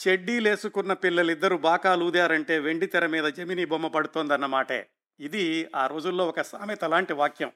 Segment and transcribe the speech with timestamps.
[0.00, 7.12] చెడ్డీలేసుకున్న పిల్లలిద్దరూ బాకాలూదారంటే వెండి తెర మీద జమినీ బొమ్మ పడుతోందన్నమాటే ఇది ఆ రోజుల్లో ఒక సామెత లాంటి
[7.12, 7.52] వాక్యం.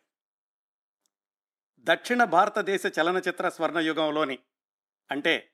[1.79, 4.38] దక్షిణ భారతదేశ చలనచిత్ర స్వర్ణయుగంలోని
[5.11, 5.53] అంటే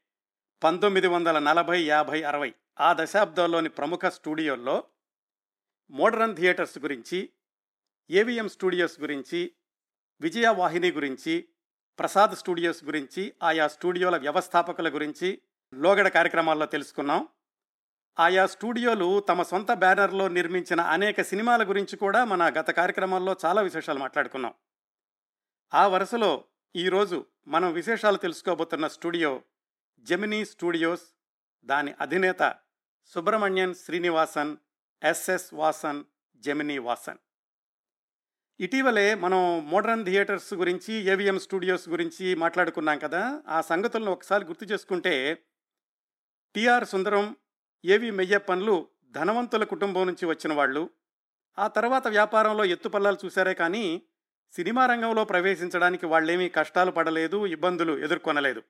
[0.63, 4.85] పంతొమ్మిది వందల నలభై యాభై అరవై ఆ దశాబ్దంలోని ప్రముఖ స్టూడియోల్లో
[5.91, 7.31] మోడర్న్ థియేటర్స్ గురించి
[8.11, 9.53] ఏవిఎం స్టూడియోస్ గురించి
[10.21, 11.49] విజయవాహిని గురించి
[11.99, 15.43] ప్రసాద్ స్టూడియోస్ గురించి ఆయా స్టూడియోల వ్యవస్థాపకుల గురించి
[15.75, 17.29] లోగడ కార్యక్రమాల్లో తెలుసుకున్నాం.
[18.19, 23.99] ఆయా స్టూడియోలు తమ సొంత బ్యానర్లో నిర్మించిన అనేక సినిమాల గురించి కూడా మన గత కార్యక్రమాల్లో చాలా విశేషాలు
[23.99, 24.55] మాట్లాడుకున్నాం.
[25.75, 26.45] ఆ వరుసలో
[26.77, 29.43] ఈరోజు మనం విశేషాలు తెలుసుకోబోతున్న స్టూడియో
[30.01, 31.03] జెమినీ స్టూడియోస్
[31.65, 32.55] దాని అధినేత
[33.07, 34.57] సుబ్రహ్మణ్యన్ శ్రీనివాసన్
[35.05, 36.05] ఎస్ఎస్ వాసన్
[36.37, 37.19] జెమినీ వాసన్.
[38.61, 45.43] ఇటీవలే మనం మోడర్న్ థియేటర్స్ గురించి ఏవిఎం స్టూడియోస్ గురించి మాట్లాడుకున్నాం కదా ఆ సంగతులను ఒకసారి గుర్తు చేసుకుంటే
[46.55, 47.37] టిఆర్ సుందరం
[47.85, 50.91] ఏవి మెయ్యప్పన్లు ధనవంతుల కుటుంబం నుంచి వచ్చిన వాళ్ళు.
[51.59, 54.03] ఆ తర్వాత వ్యాపారంలో ఎత్తుపల్లాలు చూశారే కానీ
[54.53, 58.63] సినిమా రంగంలో ప్రవేశించడానికి వాళ్ళేమీ కష్టాలు పడలేదు ఇబ్బందులు ఎదుర్కొనలేదు.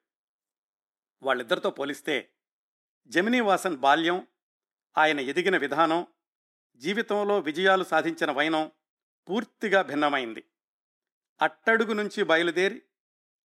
[1.23, 2.31] వాళ్ళిద్దరితో పోలిస్తే
[3.07, 4.27] జమినీ వాసన్ బాల్యం
[4.99, 6.07] ఆయన ఎదిగిన విధానం
[6.77, 8.73] జీవితంలో విజయాలు సాధించిన వైనం
[9.29, 10.45] పూర్తిగా భిన్నమైంది.
[11.43, 12.83] అట్టడుగు నుంచి బయలుదేరి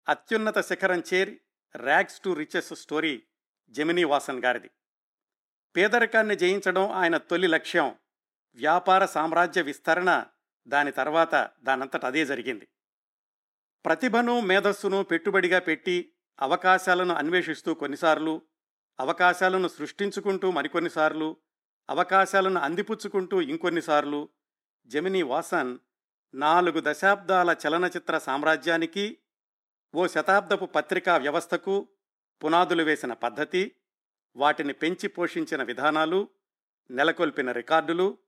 [0.09, 1.41] అత్యున్నత శిఖరం చేరి
[1.77, 3.23] rags to riches story
[3.69, 4.71] Gemini Vasan గారిది.
[5.77, 7.97] పేదరికాన్ని జయించడం ఆయన తొలి లక్ష్యం.
[8.55, 10.25] వ్యాపార సామ్రాజ్య విస్తరణ
[10.67, 12.69] దాని తర్వాత దానంతట అదే జరిగింది.
[13.85, 18.43] ప్రతిభను మేధస్సును పెట్టుబడిగా పెట్టి అవకాశాలను అన్వేషిస్తూ కొన్నిసార్లు
[19.01, 21.37] అవకాశాలను సృష్టించుకుంటూ మరికొన్నిసార్లు
[21.91, 24.29] అవకాశాలను అందిపుచ్చుకుంటూ ఇంకొన్నిసార్లు
[24.87, 25.79] జమినీ వాసన్
[26.35, 29.19] నాలుగు దశాబ్దాల చలనచిత్ర సామ్రాజ్యానికి
[29.95, 31.89] ఓ శతాబ్దపు పత్రికా వ్యవస్థకు
[32.43, 33.77] పునాదులు వేసిన పద్ధతి
[34.37, 36.29] వాటిని పెంచి పోషించిన విధానాలు
[36.91, 38.19] నెలకొల్పిన రికార్డులు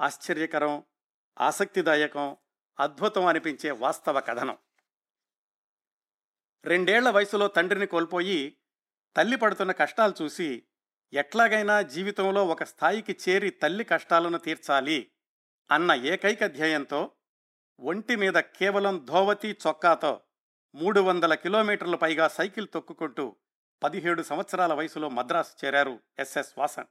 [0.00, 0.84] ఆశ్చర్యకరం
[1.40, 2.36] ఆసక్తిదాయకం
[2.78, 4.58] అద్భుతం అనిపించే వాస్తవ కథనం.
[6.64, 8.56] రెండేళ్ళ వయసులో తండ్రిని కోల్పోయి
[9.16, 10.64] తల్లి పడుతున్న కష్టాలు చూసి
[11.12, 15.12] ఎట్లాగైనా జీవితంలో ఒక స్థాయికి చేరి తల్లి కష్టాలను తీర్చాలి
[15.70, 17.12] అన్న ఏకైక ధ్యేయంతో
[17.78, 20.20] ఒంటి మీద కేవలం ధోవతి చొక్కాతో
[20.74, 23.36] మూడు వందల కిలోమీటర్ల పైగా సైకిల్ తొక్కుకుంటూ
[23.82, 26.88] పదిహేడు సంవత్సరాల వయసులో మద్రాసు చేరారు ఎస్ఎస్ వాసన్.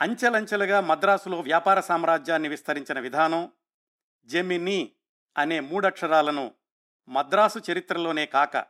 [0.00, 3.52] అంచెలంచెలుగా మద్రాసులో వ్యాపార సామ్రాజ్యాన్ని విస్తరించిన విధానం
[4.24, 4.92] జెమిని
[5.36, 6.54] అనే మూడక్షరాలను
[7.08, 8.66] మద్రాసు చరిత్రలోనే కాక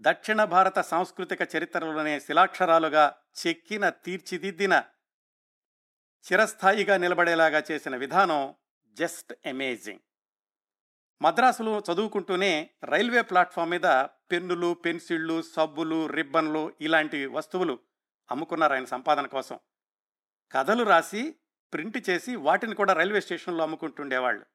[0.00, 4.84] దక్షిణ భారత సాంస్కృతిక చరిత్రలోనే శిలాక్షరాలుగా చెక్కిన తీర్చిదిద్దిన
[6.32, 8.54] చిరస్థాయిగా నిలబడేలాగా చేసిన విధానం
[8.96, 10.00] జస్ట్ అమేజింగ్
[11.22, 13.86] మద్రాసులో చదువుకుంటూనే రైల్వే ప్లాట్ఫామ్ మీద
[14.30, 17.78] పెన్నులు పెన్సిళ్ళు సబ్బులు రిబ్బన్లు ఇలాంటి వస్తువులు
[18.30, 19.58] అమ్ముకున్నారు ఆయన సంపాదన కోసం.
[20.52, 21.34] కథలు రాసి
[21.72, 24.46] ప్రింట్ చేసి వాటిని కూడా రైల్వే స్టేషన్లో అమ్ముకుంటుండేవాళ్ళు.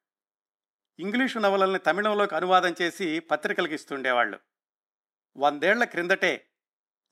[0.98, 4.38] ఇంగ్లీషు నవలల్ని తమిళంలోకి అనువాదం చేసి పత్రికలకు ఇస్తుండేవాళ్ళు.
[5.36, 6.50] వందేళ్ళ క్రిందటే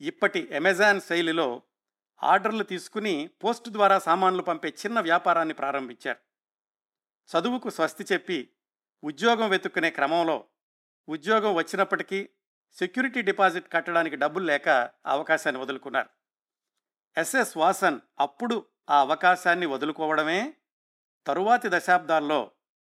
[0.00, 1.62] ఇప్పటి అమెజాన్ శైలిలో
[2.22, 6.18] ఆర్డర్లు తీసుకుని పోస్ట్ ద్వారా సామాన్లు పంపే చిన్న వ్యాపారాన్ని ప్రారంభించారు.
[7.30, 8.50] చదువుకు స్వస్తి చెప్పి
[9.04, 10.44] ఉద్యోగం వెతుక్కునే క్రమంలో
[11.08, 12.28] ఉద్యోగం వచ్చినప్పటికీ
[12.72, 14.68] సెక్యూరిటీ డిపాజిట్ కట్టడానికి డబ్బులు లేక
[15.06, 16.08] అవకాశాన్ని వదులుకున్నారు.
[17.16, 20.54] ఎస్ఎస్ వాసన్ అప్పుడు ఆ అవకాశాన్ని వదులుకోవడమే
[21.26, 22.50] తరువాతి దశాబ్దాల్లో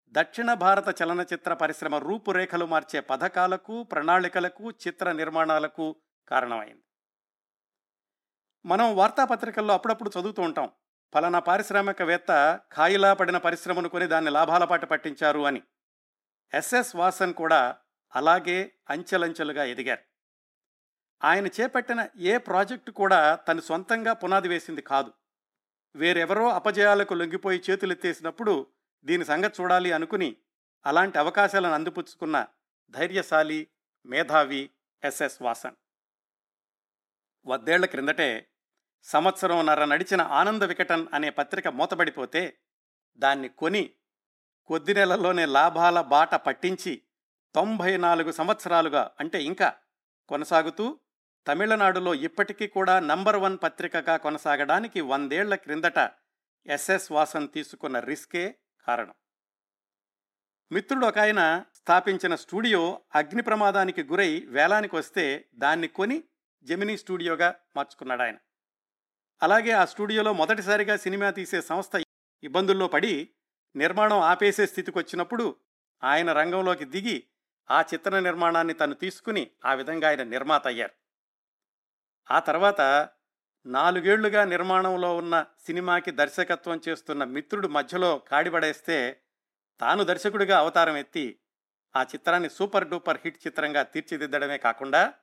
[0.09, 5.96] దక్షిణ భారత చలనచిత్ర పరిశ్రమ రూపురేఖలు మార్చే పథకాలకు ప్రణాళికలకు చిత్ర నిర్మాణాలకు
[6.28, 6.84] కారణమైంది.
[8.66, 10.72] మనం వార్తాపత్రికల్లో అప్పుడప్పుడు చదువుతూ ఉంటాం.
[11.13, 15.62] ఫలానా పారిశ్రామికవేత్త ఖాయిలా పడిన పరిశ్రమను కొని దాన్ని లాభాల పాట పట్టించారు అని.
[16.54, 17.78] ఎస్ఎస్ వాసన్ కూడా
[18.16, 20.02] అలాగే అంచెలంచెలుగా ఎదిగారు.
[21.24, 25.14] ఆయన చేపట్టిన ఏ ప్రాజెక్టు కూడా తను సొంతంగా పునాది వేసింది కాదు.
[25.96, 28.68] వేరెవరో అపజయాలకు లొంగిపోయి చేతులెత్తేసినప్పుడు
[29.04, 30.36] దీని సంగతి చూడాలి అనుకుని
[30.86, 32.48] అలాంటి అవకాశాలను అందిపుచ్చుకున్న
[32.90, 33.68] ధైర్యశాలి
[34.06, 34.70] మేధావి
[35.04, 35.75] ఎస్ఎస్ వాసన్.
[37.46, 38.50] వద్దేళ్ళ క్రిందటే
[39.04, 42.57] సంవత్సరంన్నర నడిచిన ఆనంద వికటన్ అనే పత్రిక మూతబడిపోతే
[43.18, 43.94] దాన్ని కొని
[44.68, 47.01] కొద్ది నెలల్లోనే లాభాల బాట పట్టించి
[47.56, 49.69] తొంభై నాలుగు సంవత్సరాలుగా అంటే ఇంకా
[50.27, 51.00] కొనసాగుతూ
[51.48, 56.10] తమిళనాడులో ఇప్పటికీ కూడా నంబర్ వన్ పత్రికగా కొనసాగడానికి వందేళ్ళ క్రిందట
[56.65, 58.56] ఎస్ఎస్ వాసన్ తీసుకున్న రిస్కే
[58.88, 59.15] కారణం.
[60.71, 66.24] మిత్రుడు ఒక ఆయన స్థాపించిన స్టూడియో అగ్ని ప్రమాదానికి గురై వేలానికి వస్తే దాన్ని కొని
[66.63, 68.38] జెమినీ స్టూడియోగా మార్చుకున్నాడు ఆయన.
[69.42, 72.01] అలాగే ఆ స్టూడియోలో మొదటిసారిగా సినిమా తీసే సంస్థ
[72.44, 73.30] ఇబ్బందుల్లో పడి
[73.75, 75.56] నిర్మాణం ఆపేసే స్థితికి వచ్చినప్పుడు
[76.04, 77.24] ఆయన రంగంలోకి దిగి
[77.72, 80.94] ఆ చిత్ర నిర్మాణాన్ని తను తీసుకుని ఆ విధంగా ఆయన నిర్మాత అయ్యారు
[82.31, 83.10] ఆ తర్వాత
[83.66, 89.20] నాలుగేళ్ళుగా నిర్మాణంలో ఉన్న సినిమాకి దర్శకత్వం చేస్తున్న మిత్రుడు మధ్యలో కాడిపడేస్తే
[89.80, 91.40] తాను దర్శకుడిగా అవతారం ఎత్తి
[91.96, 95.14] ఆ చిత్రాన్ని సూపర్ డూపర్ హిట్ చిత్రంగా తీర్చిదిద్దడమే కాకుండా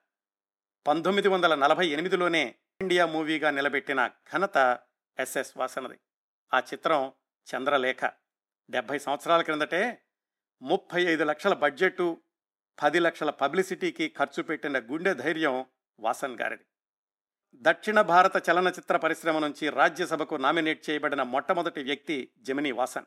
[0.87, 4.79] పంతొమ్మిది వందల నలభై ఎనిమిదిలోనే ఇండియా మూవీగా నిలబెట్టిన ఘనత
[5.19, 5.99] ఎస్ఎస్ వాసనది.
[6.55, 7.13] ఆ చిత్రం
[7.49, 8.13] చంద్రలేఖ.
[8.71, 10.03] డెబ్భై సంవత్సరాల క్రిందటే
[10.63, 12.23] ముప్పై ఐదు లక్షల బడ్జెటు
[12.83, 15.67] పది లక్షల పబ్లిసిటీకి ఖర్చు పెట్టిన గుండె ధైర్యం
[16.01, 16.65] వాసన్ గారిది.
[17.55, 23.05] దక్షిణ భారత చలనచిత్ర పరిశ్రమ నుంచి రాజ్యసభకు నామినేట్ చేయబడిన మొట్టమొదటి వ్యక్తి జమినీ వాసన్.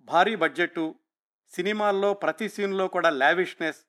[0.00, 0.94] భారీ బడ్జెట్టు
[1.48, 3.84] సినిమాల్లో ప్రతి సీన్లో కూడా లావిష్నెస్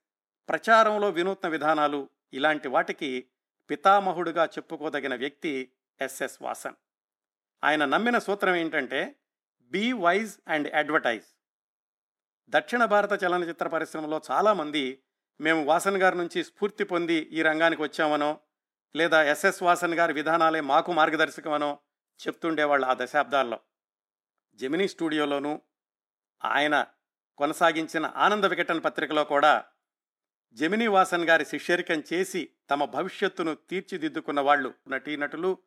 [0.49, 3.29] ప్రచారంలో వినూత్న విధానాలు ఇలాంటి వాటికి
[3.69, 6.75] పితామహుడుగా చెప్పుకోదగిన వ్యక్తి ఎస్ఎస్ వాసన్.
[7.63, 9.15] ఆయన నమ్మిన సూత్రం ఏంటంటే
[9.69, 11.25] బీ వైజ్ అండ్ అడ్వర్టైజ్.
[12.49, 15.03] దక్షిణ భారత చలనచిత్ర పరిశ్రమలో చాలామంది
[15.41, 18.39] మేము వాసన్ గారి నుంచి స్ఫూర్తి పొంది ఈ రంగానికి వచ్చామనో
[18.95, 21.79] లేదా ఎస్ఎస్ వాసన్ గారి విధానాలే మాకు మార్గదర్శకమనో
[22.27, 23.59] చెప్తుండేవాళ్ళు ఆ దశాబ్దాల్లో.
[24.55, 25.61] జెమినీ స్టూడియోలోనూ
[26.43, 26.85] ఆయన
[27.37, 29.65] కొనసాగించిన ఆనంద వికటన్ పత్రికలో కూడా
[30.53, 35.57] జమినీ వాసన్ గారి శిష్యరికం చేసి తమ భవిష్యత్తును తీర్చిదిద్దుకున్న వాళ్ళు నటీనటులు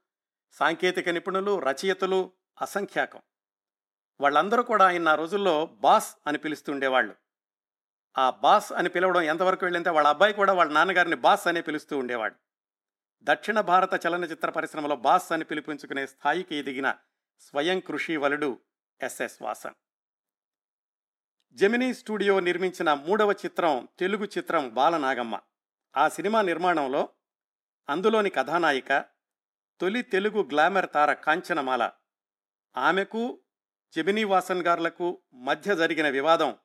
[0.52, 3.22] సాంకేతిక నిపుణులు రచయితలు అసంఖ్యాకం.
[4.20, 7.14] వాళ్ళందరూ కూడా ఆయన రోజుల్లో బాస్ అని పిలుస్తుండేవాళ్ళు.
[8.18, 12.34] ఆ బాస్ అని పిలవడం ఎంతవరకు వెళ్ళింటే వాళ్ళ అబ్బాయి కూడా వాళ్ళ నాన్నగారిని బాస్ అని పిలుస్తూ ఉండేవాడు.
[13.22, 16.94] దక్షిణ భారత చలనచిత్ర పరిశ్రమలో బాస్ అని పిలిపించుకునే స్థాయికి ఎదిగిన
[17.40, 18.58] స్వయం కృషి వలుడు
[19.02, 19.74] ఎస్ఎస్ వాసన్.
[21.52, 25.40] జెమినీ స్టూడియో నిర్మించిన మూడవ చిత్రం తెలుగు చిత్రం బాలనాగమ్మ.
[25.96, 27.08] ఆ సినిమా నిర్మాణంలో
[27.88, 29.04] అందులోని కథానాయిక
[29.80, 31.90] తొలి తెలుగు గ్లామర్ తార కాంచనమాల.
[32.76, 33.40] ఆమెకు
[33.92, 36.58] జెమినీ వాసన్ గారులకు మధ్య జరిగిన వివాదం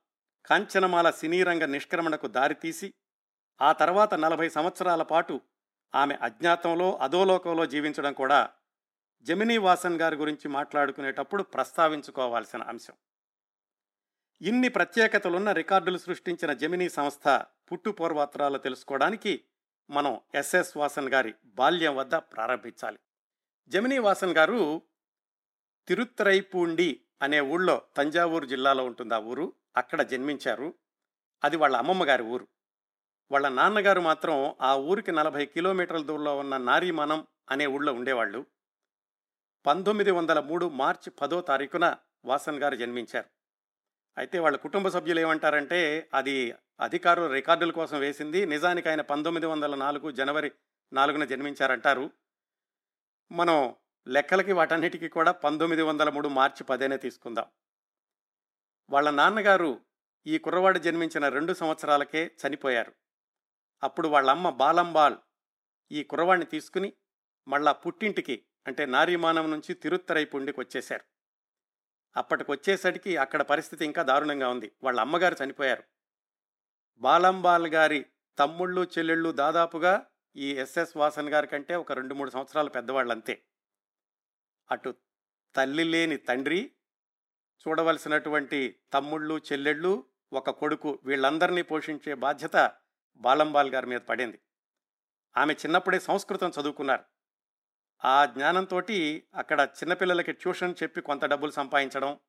[0.45, 2.93] కాంచనమాల సినీరంగ నిష్క్రమణకు దారితీసి
[3.61, 5.41] ఆ తర్వాత నలభై సంవత్సరాల పాటు
[5.95, 8.49] ఆమె అజ్ఞాతంలో అధోలోకంలో జీవించడం కూడా
[9.21, 12.93] జమినీ వాసన్ గారి గురించి మాట్లాడుకునేటప్పుడు ప్రస్తావించుకోవాల్సిన అంశం.
[14.41, 19.45] ఇన్ని ప్రత్యేకతలున్న రికార్డులు సృష్టించిన జమినీ సంస్థ పుట్టు పూర్వాత్రాలు తెలుసుకోవడానికి
[19.89, 22.99] మనం ఎస్ఎస్ వాసన్ గారి బాల్యం వద్ద ప్రారంభించాలి.
[23.67, 24.81] జమినీ వాసన్ గారు
[25.87, 29.53] తిరుత్తరైపూండి అనే ఊళ్ళో తంజావూరు జిల్లాలో ఉంటుంది ఆ ఊరు.
[29.77, 30.73] అక్కడ జన్మించారు.
[31.43, 32.47] అది వాళ్ళ అమ్మమ్మ గారి ఊరు.
[33.31, 38.45] వాళ్ళ నాన్నగారు మాత్రం ఆ ఊరికి నలభై కిలోమీటర్ల దూరంలో ఉన్న నారీమనం అనే ఊళ్ళో ఉండేవాళ్ళు.
[39.65, 41.95] పంతొమ్మిది వందల మూడు మార్చి పదో తారీఖున
[42.25, 43.25] వాసన్ గారు జన్మించారు.
[44.17, 48.45] అయితే వాళ్ళ కుటుంబ సభ్యులు ఏమంటారంటే అది అధికారులు రికార్డుల కోసం వేసింది.
[48.45, 50.51] నిజానికి ఆయన పంతొమ్మిది వందల నాలుగు జనవరి
[50.93, 52.11] నాలుగున జన్మించారంటారు.
[53.31, 53.75] మనం
[54.07, 57.45] లెక్కలకి వాటన్నిటికీ కూడా పంతొమ్మిది వందల మూడు మార్చి పదేనే తీసుకుందాం.
[58.89, 59.81] వాళ్ళ నాన్నగారు
[60.27, 62.93] ఈ కుర్రవాడు జన్మించిన రెండు సంవత్సరాలకే చనిపోయారు.
[63.83, 65.15] అప్పుడు వాళ్ళ అమ్మ బాలంబాల్
[65.91, 66.93] ఈ కుర్రవాడిని తీసుకుని
[67.47, 71.03] మళ్ళా పుట్టింటికి అంటే నారీమానం నుంచి తిరుత్తరైపుండికి వచ్చేశారు.
[72.17, 74.71] అప్పటికి వచ్చేసరికి అక్కడ పరిస్థితి ఇంకా దారుణంగా ఉంది.
[74.83, 75.83] వాళ్ళ అమ్మగారు చనిపోయారు.
[76.97, 78.05] బాలంబాల్ గారి
[78.39, 80.05] తమ్ముళ్ళు చెల్లెళ్ళు దాదాపుగా
[80.35, 83.43] ఈ ఎస్ఎస్ వాసన్ గారి కంటే ఒక రెండు మూడు సంవత్సరాలు పెద్దవాళ్ళు అంతే
[84.71, 84.95] అటు
[85.55, 86.71] తల్లి లేని తండ్రి
[87.67, 92.71] చూడవలసినటువంటి తమ్ముళ్ళు చెల్లెళ్ళు ఒక కొడుకు వీళ్ళందరినీ పోషించే బాధ్యత
[93.17, 94.39] బాలంబాల్ గారి మీద పడింది.
[95.37, 97.03] ఆమె చిన్నప్పుడే సంస్కృతం చదువుకున్నారు.
[98.05, 98.81] ఆ జ్ఞానంతో
[99.35, 102.19] అక్కడ చిన్నపిల్లలకి ట్యూషన్ చెప్పి కొంత డబ్బులు సంపాదించడం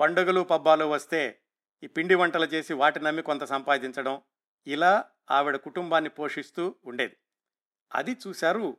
[0.00, 1.40] పండుగలు పబ్బాలు వస్తే
[1.82, 4.22] ఈ పిండి వంటలు చేసి వాటి నమ్మి కొంత సంపాదించడం
[4.66, 7.16] ఇలా ఆవిడ కుటుంబాన్ని పోషిస్తూ ఉండేది.
[7.94, 8.76] అది చూశారు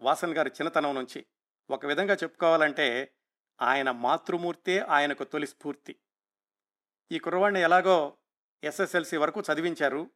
[0.00, 1.26] వాసన్ గారి చిన్నతనం నుంచి.
[1.72, 3.12] ఒక విధంగా చెప్పుకోవాలంటే
[3.62, 5.96] ఆయన మాతృమూర్తే ఆయనకు తొలి స్ఫూర్తి.
[7.12, 8.16] ఈ కుర్రవాడిని ఎలాగో
[8.64, 10.10] ఎస్ఎస్ఎల్సి వరకు చదివించారు.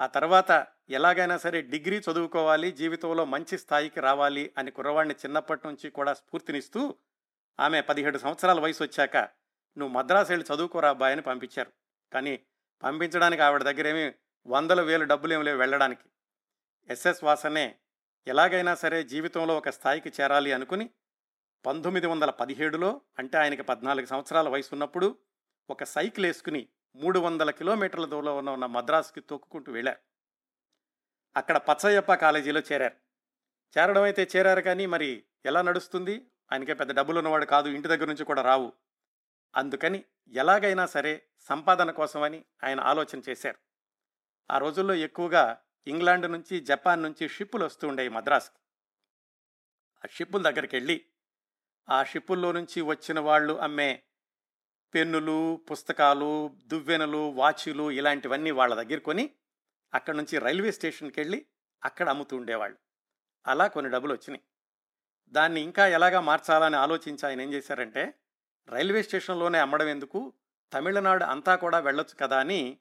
[0.00, 6.14] ఆ తర్వాత ఎలాగైనా సరే డిగ్రీ చదువుకోవాలి జీవితంలో మంచి స్థాయికి రావాలి అని కుర్రవాడిని చిన్నప్పటి నుంచి కూడా
[6.14, 6.94] స్ఫూర్తినిస్తూ
[7.60, 9.16] ఆమె పదిహేడు సంవత్సరాల వయసు వచ్చాక
[9.78, 11.72] నువ్వు మద్రాసు వెళ్ళి చదువుకోరా అబ్బాయి అని పంపించారు.
[12.12, 12.40] కానీ
[12.82, 14.14] పంపించడానికి ఆవిడ దగ్గర ఏమి
[14.46, 16.08] వందల వేలు డబ్బులు ఏమి లేవు వెళ్ళడానికి.
[16.88, 17.76] ఎస్ఎస్ వాసనే
[18.28, 20.90] ఎలాగైనా సరే జీవితంలో ఒక స్థాయికి చేరాలి అనుకుని
[21.66, 25.18] పంతొమ్మిది వందల పదిహేడులో అంటే ఆయనకి పద్నాలుగు సంవత్సరాల వయసు ఉన్నప్పుడు
[25.70, 29.98] ఒక సైకిల్ వేసుకుని మూడు వందల కిలోమీటర్ల దూరంలో ఉన్న మద్రాసుకి తొక్కుకుంటూ వెళ్ళారు.
[31.36, 32.96] అక్కడ పచ్చయ్యప్ప కాలేజీలో చేరారు.
[33.78, 36.26] చేరడం అయితే చేరారు కానీ మరి ఎలా నడుస్తుంది?
[36.52, 38.72] ఆయనకే పెద్ద డబ్బులు ఉన్నవాడు కాదు ఇంటి దగ్గర నుంచి కూడా రావు.
[39.56, 43.58] అందుకని ఎలాగైనా సరే సంపాదన కోసమని ఆయన ఆలోచన చేశారు.
[44.50, 48.56] ఆ రోజుల్లో ఎక్కువగా ఇంగ్లాండ్ నుంచి జపాన్ నుంచి షిప్పులు వస్తూ ఉండేవి మద్రాస్కి.
[50.04, 51.04] ఆ షిప్పుల దగ్గరికి వెళ్ళి
[51.88, 54.02] ఆ షిప్పుల్లో నుంచి వచ్చిన వాళ్ళు అమ్మే
[54.94, 59.30] పెన్నులు పుస్తకాలు దువ్వెనలు వాచ్లు ఇలాంటివన్నీ వాళ్ళ దగ్గర కొని
[59.94, 61.46] అక్కడ నుంచి రైల్వే స్టేషన్కి వెళ్ళి
[61.84, 62.78] అక్కడ అమ్ముతూ ఉండేవాళ్ళు.
[63.46, 64.42] అలా కొన్ని డబ్బులు వచ్చినాయి.
[65.28, 68.14] దాన్ని ఇంకా ఎలాగా మార్చాలని ఆలోచించి ఆయన ఏం చేశారంటే
[68.68, 70.32] రైల్వే స్టేషన్లోనే అమ్మడం ఎందుకు?
[70.72, 72.78] తమిళనాడు అంతా కూడా వెళ్ళొచ్చు కదా అని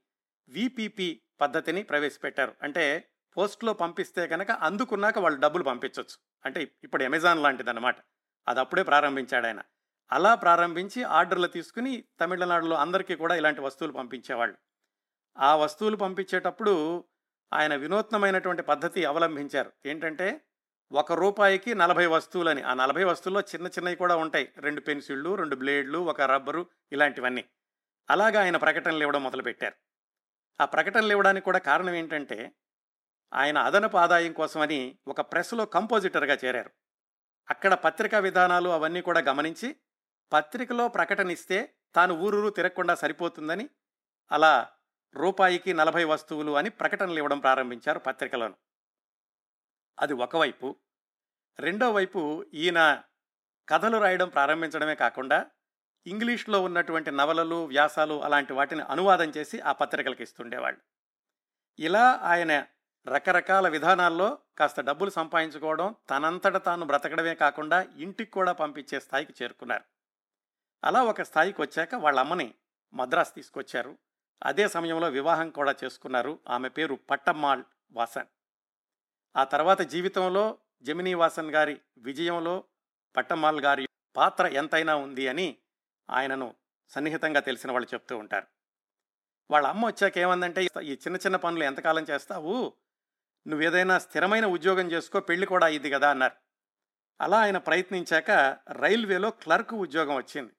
[0.50, 2.56] విపిపి పద్ధతిని ప్రవేశపెట్టారు.
[2.62, 7.96] అంటే పోస్ట్లో పంపిస్తే కనుక అందుకున్నాక వాళ్ళు డబ్బులు పంపించవచ్చు అంటే ఇప్పుడు అమెజాన్ లాంటిదన్నమాట.
[8.48, 9.62] అది అప్పుడే ప్రారంభించాడు ఆయన.
[10.12, 14.58] అలా ప్రారంభించి ఆర్డర్లు తీసుకుని తమిళనాడులో అందరికీ కూడా ఇలాంటి వస్తువులు పంపించేవాళ్ళు.
[15.38, 17.04] ఆ వస్తువులు పంపించేటప్పుడు
[17.54, 20.42] ఆయన వినూత్నమైనటువంటి పద్ధతి అవలంబించారు ఏంటంటే
[20.92, 24.51] ఒక రూపాయికి నలభై వస్తువులని ఆ నలభై వస్తువుల్లో చిన్న చిన్నవి కూడా ఉంటాయి.
[24.58, 27.46] రెండు పెన్సిళ్ళు రెండు బ్లేడ్లు ఒక రబ్బరు ఇలాంటివన్నీ.
[28.10, 29.75] అలాగా ఆయన ప్రకటనలు ఇవ్వడం మొదలుపెట్టారు.
[30.62, 32.52] ఆ ప్రకటనలు ఇవ్వడానికి కూడా కారణం ఏంటంటే
[33.34, 36.72] ఆయన అదనపు ఆదాయం కోసమని ఒక ప్రెస్లో కంపోజిటర్గా చేరారు.
[37.50, 39.76] అక్కడ పత్రికా విధానాలు అవన్నీ కూడా గమనించి
[40.34, 43.70] పత్రికలో ప్రకటన ఇస్తే తాను ఊరూరు తిరగకుండా సరిపోతుందని
[44.32, 44.72] అలా
[45.16, 48.56] రూపాయికి నలభై వస్తువులు అని ప్రకటనలు ఇవ్వడం ప్రారంభించారు పత్రికలను.
[50.00, 50.76] అది ఒకవైపు.
[51.60, 53.04] రెండో వైపు ఈయన
[53.70, 55.46] కథలు రాయడం ప్రారంభించడమే కాకుండా
[56.08, 60.82] ఇంగ్లీష్లో ఉన్నటువంటి నవలలు వ్యాసాలు అలాంటి వాటిని అనువాదం చేసి ఆ పత్రికలకు ఇస్తుండేవాళ్ళు.
[61.80, 62.66] ఇలా ఆయన
[63.08, 69.84] రకరకాల విధానాల్లో కాస్త డబ్బులు సంపాదించుకోవడం తనంతట తాను బ్రతకడమే కాకుండా ఇంటికి కూడా పంపించే స్థాయికి చేరుకున్నారు.
[70.84, 72.54] అలా ఒక స్థాయికి వచ్చాక వాళ్ళ అమ్మని
[72.94, 73.98] మద్రాసు తీసుకొచ్చారు.
[74.44, 76.40] అదే సమయంలో వివాహం కూడా చేసుకున్నారు.
[76.50, 78.26] ఆమె పేరు పట్టమ్మాళ్ వాసన్.
[79.36, 82.64] ఆ తర్వాత జీవితంలో జమినీ వాసన్ గారి విజయంలో
[83.16, 85.58] పట్టమ్మాళ్ గారి పాత్ర ఎంతైనా ఉంది అని
[86.10, 86.56] ఆయనను
[86.90, 88.48] సన్నిహితంగా తెలిసిన వాళ్ళు చెప్తూ ఉంటారు.
[89.52, 92.74] వాళ్ళ అమ్మ వచ్చాక ఏమందంటే ఈ చిన్న చిన్న పనులు ఎంతకాలం చేస్తావు?
[93.48, 96.36] నువ్వేదైనా స్థిరమైన ఉద్యోగం చేసుకో పెళ్ళి కూడా అయ్యింది కదా అన్నారు.
[97.22, 98.32] అలా ఆయన ప్రయత్నించాక
[98.72, 100.54] రైల్వేలో క్లర్క్ ఉద్యోగం వచ్చింది.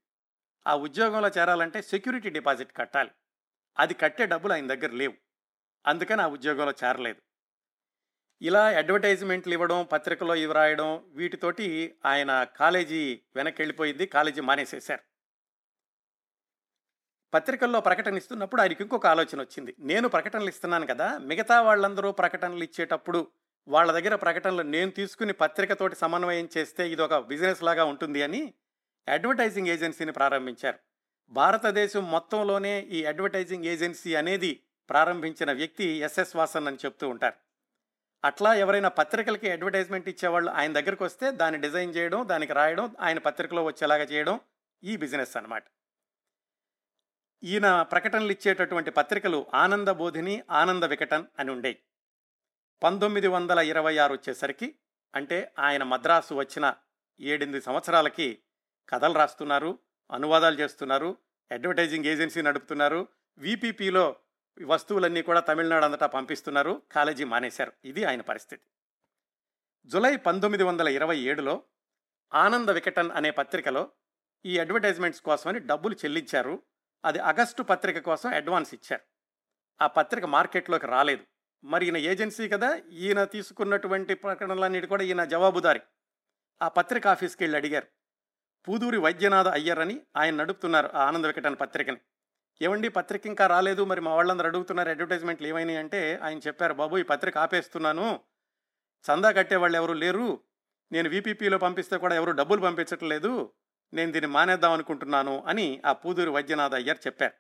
[0.67, 3.11] ఆ ఉద్యోగంలో చేరాలంటే సెక్యూరిటీ డిపాజిట్ కట్టాలి.
[3.79, 5.15] అది కట్టే డబ్బులు ఆయన దగ్గర లేవు.
[5.87, 7.23] అందుకని ఆ ఉద్యోగంలో చేరలేదు.
[8.43, 15.16] ఇలా అడ్వర్టైజ్మెంట్లు ఇవ్వడం పత్రికలో ఇవి రాయడం వీటితోటి ఆయన కాలేజీ వెనక్కి వెళ్ళిపోయింది కాలేజీ మానేసేశారు.
[17.37, 19.73] పత్రికల్లో ప్రకటన ఇస్తున్నప్పుడు ఆయనకి ఇంకొక ఆలోచన వచ్చింది.
[19.81, 23.21] నేను ప్రకటనలు ఇస్తున్నాను కదా మిగతా వాళ్ళందరూ ప్రకటనలు ఇచ్చేటప్పుడు
[23.69, 28.43] వాళ్ళ దగ్గర ప్రకటనలు నేను తీసుకుని పత్రికతోటి సమన్వయం చేస్తే ఇది ఒక బిజినెస్ లాగా ఉంటుంది అని
[29.09, 30.79] అడ్వర్టైజింగ్ ఏజెన్సీని ప్రారంభించారు.
[31.31, 34.53] భారతదేశం మొత్తంలోనే ఈ అడ్వర్టైజింగ్ ఏజెన్సీ అనేది
[34.91, 37.39] ప్రారంభించిన వ్యక్తి ఎస్ఎస్ వాసన్ అని చెప్తూ ఉంటారు.
[38.25, 43.65] అట్లా ఎవరైనా పత్రికలకి అడ్వర్టైజ్మెంట్ ఇచ్చేవాళ్ళు ఆయన దగ్గరకు వస్తే దాన్ని డిజైన్ చేయడం దానికి రాయడం ఆయన పత్రికలో
[43.65, 44.37] వచ్చేలాగా చేయడం
[44.85, 45.65] ఈ బిజినెస్ అన్నమాట.
[47.43, 51.79] ఈయన ప్రకటనలు ఇచ్చేటటువంటి పత్రికలు ఆనంద బోధిని ఆనంద వికటన్ అని ఉండేవి
[52.83, 54.75] పంతొమ్మిది వందల ఇరవై ఆరు వచ్చేసరికి
[55.15, 56.75] అంటే ఆయన మద్రాసు వచ్చిన
[57.21, 58.39] ఏడెనిమిది సంవత్సరాలకి
[58.89, 59.79] కథలు రాస్తున్నారు
[60.11, 61.19] అనువాదాలు చేస్తున్నారు
[61.51, 64.17] అడ్వర్టైజింగ్ ఏజెన్సీ నడుపుతున్నారు విపిపిలో
[64.63, 67.73] వస్తువులన్నీ కూడా తమిళనాడు అంతటా పంపిస్తున్నారు కాలేజీ మానేశారు.
[67.85, 68.63] ఇది ఆయన పరిస్థితి.
[69.87, 71.63] జులై పంతొమ్మిది వందల ఇరవై ఏడులో
[72.35, 73.91] ఆనంద వికటన్ అనే పత్రికలో
[74.45, 76.63] ఈ అడ్వర్టైజ్మెంట్స్ కోసమని డబ్బులు చెల్లించారు.
[77.05, 79.03] అది ఆగస్టు పత్రిక కోసం అడ్వాన్స్ ఇచ్చారు.
[79.83, 81.25] ఆ పత్రిక మార్కెట్లోకి రాలేదు.
[81.65, 82.81] మరి ఈయన ఏజెన్సీ కదా?
[82.93, 85.81] ఈయన తీసుకున్నటువంటి ప్రకటనలన్నిటి కూడా ఈయన జవాబుదారి.
[86.63, 87.87] ఆ పత్రిక ఆఫీస్కి వెళ్ళి అడిగారు.
[88.69, 91.97] పూదూరి వైద్యనాథ అయ్యర్ అని ఆయన నడుపుతున్నారు ఆ ఆనంద వికటన్ పత్రికని.
[92.63, 93.85] ఏమండి పత్రిక ఇంకా రాలేదు.
[93.85, 98.21] మరి మా వాళ్ళందరూ అడుగుతున్నారు అడ్వర్టైజ్మెంట్లు ఏమైనాయి అంటే ఆయన చెప్పారు బాబు ఈ పత్రిక ఆపేస్తున్నాను.
[99.07, 100.41] చందా కట్టేవాళ్ళు ఎవరు లేరు.
[100.93, 103.53] నేను వీపీపీలో పంపిస్తే కూడా ఎవరు డబ్బులు పంపించట్లేదు.
[103.93, 107.35] నేను దీన్ని మానేద్దాం అనుకుంటున్నాను అని ఆ పూదూరి వైద్యనాథ్ అయ్యర్ చెప్పారు.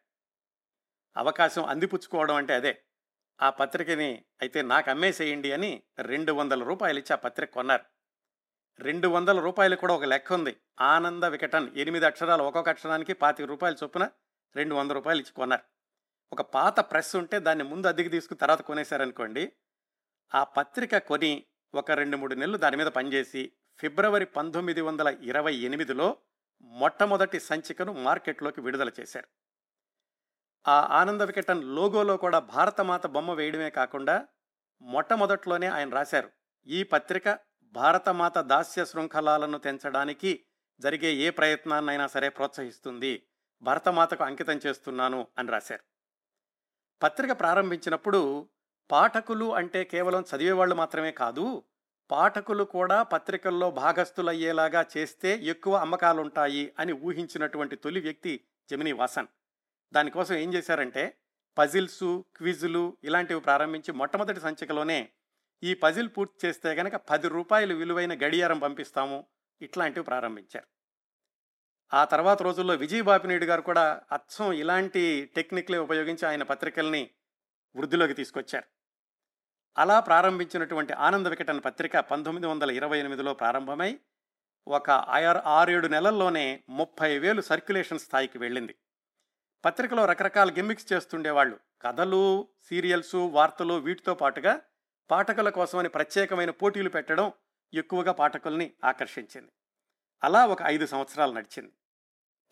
[1.16, 2.82] అవకాశం అందిపుచ్చుకోవడం అంటే అదే.
[3.42, 7.84] ఆ పత్రికని అయితే నాకు అమ్మేసేయండి అని రెండు వందల రూపాయలు ఇచ్చి ఆ పత్రిక కొన్నారు.
[8.80, 10.56] రెండు వందల రూపాయలు కూడా ఒక లెక్క ఉంది.
[10.80, 14.10] ఆనంద వికటన్ ఎనిమిది అక్షరాలు ఒక్కొక్క అక్షరానికి పాతిక రూపాయలు చొప్పున
[14.56, 15.62] రెండు వందల రూపాయలు ఇచ్చి కొన్నారు.
[16.32, 19.52] ఒక పాత ప్రెస్ ఉంటే దాన్ని ముందు అద్దెకి తీసుకుని తర్వాత కొనేశారనుకోండి
[20.34, 26.16] ఆ పత్రిక కొని ఒక రెండు మూడు నెలలు దాని మీద పనిచేసి ఫిబ్రవరి పంతొమ్మిది వందల ఇరవై ఎనిమిదిలో
[26.60, 29.28] మొట్టమొదటి సంచికను మార్కెట్లోకి విడుదల చేశారు.
[30.68, 34.26] ఆ ఆనంద వికటన్ లోగోలో కూడా భారతమాత బొమ్మ వేయడమే కాకుండా
[34.82, 36.30] మొట్టమొదట్లోనే ఆయన రాశారు.
[36.66, 40.44] ఈ పత్రిక భారతమాత దాస్య శృంఖలాలను తెంచడానికి
[40.80, 43.26] జరిగే ఏ ప్రయత్నాన్నైనా సరే ప్రోత్సహిస్తుంది.
[43.62, 45.84] భరతమాతకు అంకితం చేస్తున్నాను అని రాశారు.
[47.02, 48.48] పత్రిక ప్రారంభించినప్పుడు
[48.90, 51.64] పాఠకులు అంటే కేవలం చదివేవాళ్ళు మాత్రమే కాదు
[52.10, 59.26] పాఠకులు కూడా పత్రికల్లో భాగస్థులయ్యేలాగా చేస్తే ఎక్కువ అమ్మకాలుంటాయి అని ఊహించినటువంటి తొలి వ్యక్తి జమినీ వాసన్.
[59.92, 61.18] దానికోసం ఏం చేశారంటే
[61.58, 65.08] పజిల్సు క్విజులు ఇలాంటివి ప్రారంభించి మొట్టమొదటి సంచికలోనే
[65.62, 69.26] ఈ పజిల్ పూర్తి చేస్తే కనుక పది రూపాయలు విలువైన గడియారం పంపిస్తాము
[69.62, 70.66] ఇట్లాంటివి ప్రారంభించారు.
[71.94, 77.10] ఆ తర్వాత రోజుల్లో విజయబాపినేడు గారు కూడా అచ్చం ఇలాంటి టెక్నిక్లే ఉపయోగించి ఆయన పత్రికల్ని
[77.76, 78.75] వృద్ధిలోకి తీసుకొచ్చారు.
[79.78, 83.98] అలా ప్రారంభించినటువంటి ఆనంద వికటన్ పత్రిక పంతొమ్మిది వందల ఇరవై ఎనిమిదిలో ప్రారంభమై
[84.68, 88.74] ఒక ఆరు ఆరేడు నెలల్లోనే ముప్పై వేలు సర్క్యులేషన్ స్థాయికి వెళ్ళింది.
[89.64, 91.60] పత్రికలో రకరకాల గిమ్మిక్స్ చేస్తుండేవాళ్ళు.
[91.82, 94.60] కథలు సీరియల్స్ వార్తలు వీటితో పాటుగా
[95.10, 97.32] పాఠకుల కోసమని ప్రత్యేకమైన పోటీలు పెట్టడం
[97.74, 99.52] ఎక్కువగా పాఠకుల్ని ఆకర్షించింది.
[100.24, 101.72] అలా ఒక ఐదు సంవత్సరాలు నడిచింది.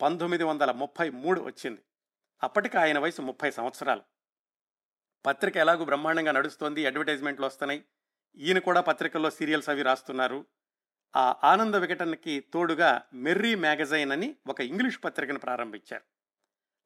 [0.01, 1.81] పంతొమ్మిది వందల ముప్పై మూడు వచ్చింది.
[2.43, 4.01] అప్పటికి ఆయన వయసు ముప్పై సంవత్సరాలు.
[5.25, 7.85] పత్రిక ఎలాగూ బ్రహ్మాండంగా నడుస్తోంది అడ్వర్టైజ్మెంట్లు వస్తున్నాయి.
[8.37, 10.45] ఈయన కూడా పత్రికల్లో సీరియల్స్ అవి రాస్తున్నారు.
[11.15, 16.03] ఆ ఆనంద వికటన్కి తోడుగా మెర్రీ మ్యాగజైన్ అని ఒక ఇంగ్లీష్ పత్రికను ప్రారంభించారు.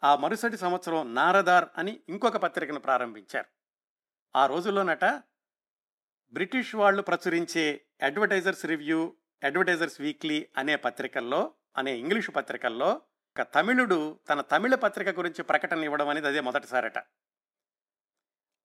[0.03, 3.45] ఆ మరుసటి సంవత్సరం నారదార్ అని ఇంకొక పత్రికను ప్రారంభించారు.
[4.35, 5.05] ఆ రోజుల్లోనట
[6.33, 13.01] బ్రిటిష్ వాళ్ళు ప్రచురించే అడ్వర్టైజర్స్ రివ్యూ అడ్వర్టైజర్స్ వీక్లీ అనే పత్రికల్లో అనే ఇంగ్లీషు పత్రికల్లో
[13.39, 16.97] ఒక తమిళుడు తన తమిళ పత్రిక గురించి ప్రకటన ఇవ్వడం అనేది అదే మొదటిసారట.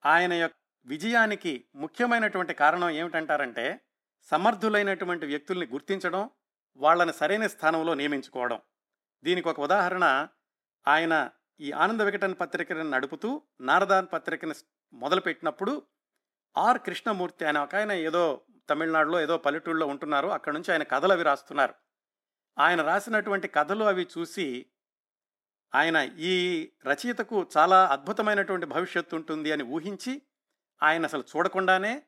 [0.07, 0.57] ఆయన యొక్క
[0.87, 3.81] విజయానికి ముఖ్యమైనటువంటి కారణం ఏమిటంటారంటే
[4.31, 6.31] సమర్థులైనటువంటి వ్యక్తుల్ని గుర్తించడం
[6.77, 8.61] వాళ్ళని సరైన స్థానంలో నియమించుకోవడం.
[9.25, 10.29] దీనికి ఒక ఉదాహరణ
[10.87, 11.31] ఆయన
[11.61, 14.55] ఈ ఆనంద వికటన్ పత్రికను నడుపుతూ నారదాన్ పత్రికను
[14.93, 15.83] మొదలుపెట్టినప్పుడు
[16.57, 16.79] ఆర్.
[16.79, 21.75] కృష్ణమూర్తి ఆయన ఒక ఆయన ఏదో తమిళనాడులో ఏదో పల్లెటూళ్ళలో ఉంటున్నారు అక్కడ నుంచి ఆయన కథలు అవి రాస్తున్నారు.
[22.59, 24.67] ఆయన రాసినటువంటి కథలు అవి చూసి
[25.75, 26.35] ఆయన ఈ
[26.87, 30.23] రచయితకు చాలా అద్భుతమైనటువంటి భవిష్యత్తు ఉంటుంది అని ఊహించి
[30.83, 32.03] ఆయన అసలు చూడకుండానే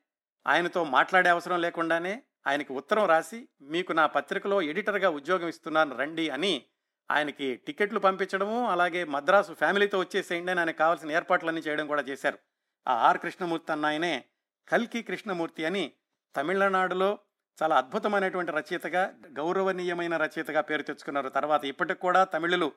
[0.45, 6.65] ఆయనతో మాట్లాడే అవసరం లేకుండానే ఆయనకి ఉత్తరం రాసి మీకు నా పత్రికలో ఎడిటర్గా ఉద్యోగం ఇస్తున్నాను రండి అని
[7.11, 12.39] ఆయనకి టికెట్లు పంపించడము అలాగే మద్రాసు ఫ్యామిలీతో వచ్చేసేయండి అని ఆయనకు కావాల్సిన ఏర్పాట్లన్నీ చేయడం కూడా చేశారు.
[12.87, 14.25] ఆ ఆర్ కృష్ణమూర్తి అన్న ఆయనే
[14.67, 15.91] కల్కి కృష్ణమూర్తి అని
[16.35, 17.19] తమిళనాడులో
[17.63, 21.29] చాలా అద్భుతమైనటువంటి రచయితగా గౌరవనీయమైన రచయితగా పేరు తెచ్చుకున్నారు.
[21.29, 22.71] తర్వాత ఇప్పటికి కూడా తమిళులు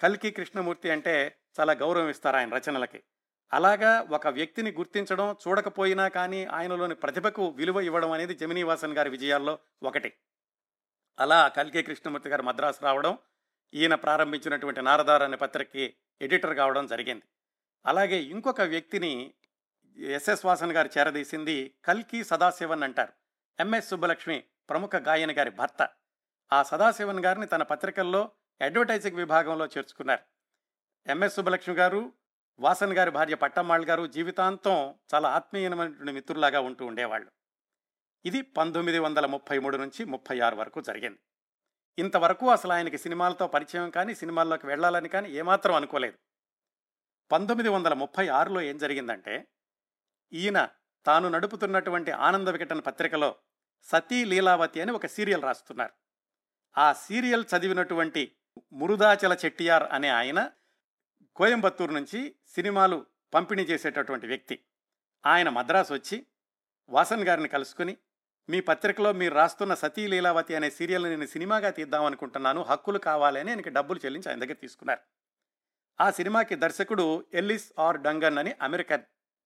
[0.00, 3.02] కల్కి కృష్ణమూర్తి అంటే చాలా గౌరవం ఇస్తారు ఆయన రచనలకి.
[3.52, 10.12] అలాగా ఒక వ్యక్తిని గుర్తించడం చూడకపోయినా కానీ ఆయనలోని ప్రతిభకు విలువ ఇవ్వడం అనేది జమినీవాసన్ గారి విజయాల్లో ఒకటి.
[11.18, 13.18] అలా కల్కి కృష్ణమూర్తి గారు మద్రాసు రావడం
[13.74, 17.22] ఈయన ప్రారంభించినటువంటి నారదార్ అనే పత్రికకి ఎడిటర్ కావడం జరిగింది.
[17.86, 19.34] అలాగే ఇంకొక వ్యక్తిని
[19.96, 23.12] ఎస్ఎస్ వాసన్ గారు చేరదీసింది కల్కి సదాశివన్ అంటారు.
[23.60, 25.88] ఎంఎస్ సుబ్బలక్ష్మి ప్రముఖ గాయని గారి భర్త.
[26.52, 28.30] ఆ సదాశివన్ గారిని తన పత్రికల్లో
[28.62, 30.22] అడ్వర్టైజింగ్ విభాగంలో చేర్చుకున్నారు.
[31.10, 32.12] ఎంఎస్ సుబ్బలక్ష్మి గారు
[32.58, 37.30] వాసన్ గారి భార్య పట్టమ్మాళ్ గారు జీవితాంతం చాలా ఆత్మీయమైనటువంటి మిత్రులాగా ఉంటూ ఉండేవాళ్ళు.
[38.24, 41.18] ఇది పంతొమ్మిది వందల ముప్పై మూడు నుంచి ముప్పై ఆరు వరకు జరిగింది.
[41.98, 46.18] ఇంతవరకు అసలు ఆయనకి సినిమాలతో పరిచయం కానీ సినిమాల్లోకి వెళ్ళాలని కానీ ఏమాత్రం అనుకోలేదు.
[47.32, 49.46] పంతొమ్మిది వందల ముప్పై ఆరులో ఏం జరిగిందంటే
[50.32, 50.68] ఈయన
[51.06, 53.36] తాను నడుపుతున్నటువంటి ఆనంద వికటన పత్రికలో
[53.82, 55.92] సతీ లీలావతి అని ఒక సీరియల్ రాస్తున్నారు.
[56.78, 58.36] ఆ సీరియల్ చదివినటువంటి
[58.72, 60.50] మురుదాచల చెట్టియార్ అనే ఆయన
[61.36, 64.64] కోయంబత్తూరు నుంచి సినిమాలు పంపిణీ చేసేటటువంటి వ్యక్తి.
[65.26, 66.26] ఆయన మద్రాసు వచ్చి
[66.88, 67.96] వాసన్ గారిని కలుసుకుని
[68.48, 73.70] మీ పత్రికలో మీరు రాస్తున్న సతీ లీలావతి అనే సీరియల్ని నేను సినిమాగా తీద్దాం అనుకుంటున్నాను హక్కులు కావాలని ఆయనకి
[73.70, 75.00] డబ్బులు చెల్లించి ఆయన దగ్గర తీసుకున్నారు.
[76.00, 79.02] ఆ సినిమాకి దర్శకుడు ఎల్లిస్ ఆర్ డంగన్ అని అమెరికన్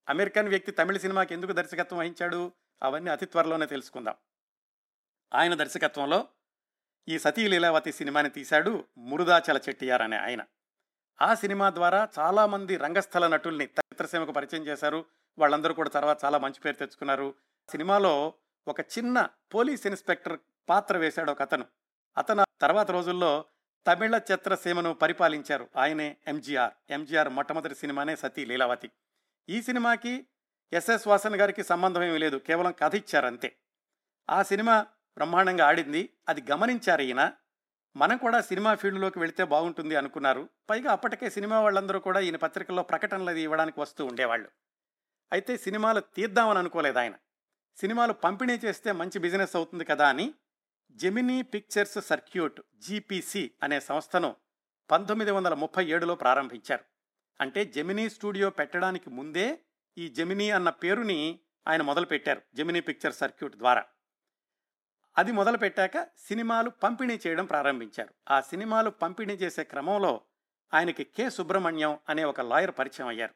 [0.08, 2.52] అమెరికన్ వ్యక్తి తమిళ సినిమాకి ఎందుకు దర్శకత్వం వహించాడు?
[2.82, 4.14] అవన్నీ అతి త్వరలోనే తెలుసుకుందాం.
[5.34, 6.28] ఆయన దర్శకత్వంలో
[7.08, 10.44] ఈ సతీ లీలావతి సినిమాని తీశాడు మురుదాచల చెట్టియార్ అనే ఆయన.
[11.22, 15.04] ఆ సినిమా ద్వారా చాలామంది రంగస్థల నటుల్ని చిత్రసీమకు పరిచయం చేశారు.
[15.38, 17.34] వాళ్ళందరూ కూడా తర్వాత చాలా మంచి పేరు తెచ్చుకున్నారు.
[17.70, 18.32] సినిమాలో
[18.68, 21.64] ఒక చిన్న పోలీస్ ఇన్స్పెక్టర్ పాత్ర వేశాడు ఒక అతను.
[22.18, 23.44] అతను తర్వాత రోజుల్లో
[23.86, 25.68] తమిళ చిత్రసీమను పరిపాలించారు.
[25.76, 26.72] ఆయనే ఎంజీఆర్.
[26.90, 28.90] ఎంజీఆర్ మొట్టమొదటి సినిమానే సతీ లీలావతి.
[29.48, 30.26] ఈ సినిమాకి
[30.72, 32.36] ఎస్ఎస్ వాసన్ గారికి సంబంధం ఏమీ లేదు.
[32.36, 33.56] కేవలం కథ ఇచ్చారు అంతే.
[34.30, 34.86] ఆ సినిమా
[35.18, 36.10] బ్రహ్మాండంగా ఆడింది.
[36.28, 37.32] అది గమనించారు ఈయన.
[37.96, 40.48] మనం కూడా సినిమా ఫీల్డ్లోకి వెళితే బాగుంటుంది అనుకున్నారు.
[40.70, 44.48] పైగా అప్పటికే సినిమా వాళ్ళందరూ కూడా ఈయన పత్రికల్లో ప్రకటనలు అది ఇవ్వడానికి వస్తూ ఉండేవాళ్ళు.
[45.32, 47.14] అయితే సినిమాలు తీద్దామని అనుకోలేదు ఆయన.
[47.76, 50.34] సినిమాలు పంపిణీ చేస్తే మంచి బిజినెస్ అవుతుంది కదా అని
[50.92, 54.36] జెమినీ పిక్చర్స్ సర్క్యూట్ జీపీసీ అనే సంస్థను
[54.90, 56.84] పంతొమ్మిది వందల ముప్పై ఏడులో ప్రారంభించారు.
[57.40, 59.60] అంటే జెమినీ స్టూడియో పెట్టడానికి ముందే
[59.98, 63.84] ఈ జెమినీ అన్న పేరుని ఆయన మొదలుపెట్టారు జెమినీ పిక్చర్ సర్క్యూట్ ద్వారా.
[65.18, 68.14] అది మొదలుపెట్టాక సినిమాలు పంపిణీ చేయడం ప్రారంభించారు.
[68.30, 70.20] ఆ సినిమాలు పంపిణీ చేసే క్రమంలో
[70.74, 71.30] ఆయనకి కె.
[71.30, 73.34] సుబ్రహ్మణ్యం అనే ఒక లాయర్ పరిచయం అయ్యారు.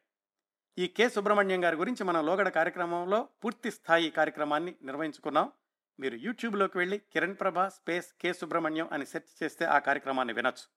[0.79, 1.09] ఈ కె.
[1.09, 5.53] సుబ్రహ్మణ్యం గారి గురించి మనం లోగడ కార్యక్రమంలో పూర్తి స్థాయి కార్యక్రమాన్ని నిర్వహించుకున్నాం.
[6.01, 8.33] మీరు యూట్యూబ్లోకి వెళ్ళి కిరణ్ ప్రభ స్పేస్ కె.
[8.33, 10.69] సుబ్రహ్మణ్యం అని సెర్చ్ చేస్తే ఆ కార్యక్రమాన్ని వినొచ్చు.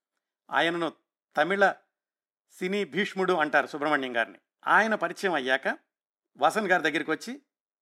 [0.51, 0.93] ఆయనను
[1.37, 1.73] తమిళ
[2.51, 4.39] సినీ భీష్ముడు అంటారు సుబ్రహ్మణ్యం గారిని.
[4.67, 5.77] ఆయన పరిచయం అయ్యాక
[6.37, 7.41] వసన్ గారి దగ్గరికి వచ్చి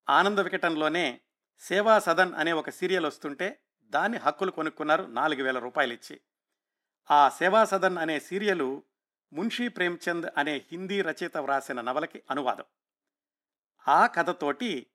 [0.09, 1.21] ఆనంద వికటంలోనే
[1.60, 6.22] సేవా సదన్ అనే ఒక సీరియల్ వస్తుంటే దాన్ని హక్కులు కొనుక్కున్నారు నాలుగు వేల రూపాయలు ఇచ్చి
[7.12, 8.84] ఆ సేవా సదన్ అనే సీరియలు
[9.34, 12.63] మున్షీ ప్రేమ్చంద్ అనే హిందీ రచయిత వ్రాసిన నవలకి అనువాదం.
[13.88, 14.88] ఆ కథతోటి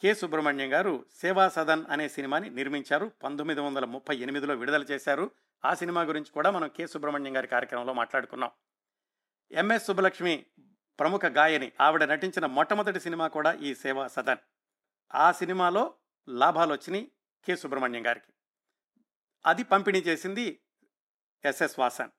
[0.00, 5.30] కె సుబ్రహ్మణ్యం గారు సేవా సదన్ అనే సినిమాని నిర్మించారు పంతొమ్మిది వందల ముప్పై ఎనిమిదిలో విడుదల చేశారు.
[5.64, 8.50] ఆ సినిమా గురించి కూడా మనం కె సుబ్రహ్మణ్యం గారి కార్యక్రమంలో మాట్లాడుకున్నాం.
[9.52, 10.46] ఎంఎస్ సుబ్బలక్ష్మి
[11.00, 14.38] ప్రముఖ గాయని ఆవిడ నటించిన మొట్టమొదటి సినిమా కూడా ఈ సేవా సదన్.
[15.14, 15.94] ఆ సినిమాలో
[16.28, 17.12] లాభాలు వచ్చినాయి
[17.44, 17.56] కె.
[17.56, 18.32] సుబ్రహ్మణ్యం గారికి.
[19.46, 20.60] అది పంపిణీ చేసింది
[21.44, 22.10] ఎస్ఎస్ వాసన్.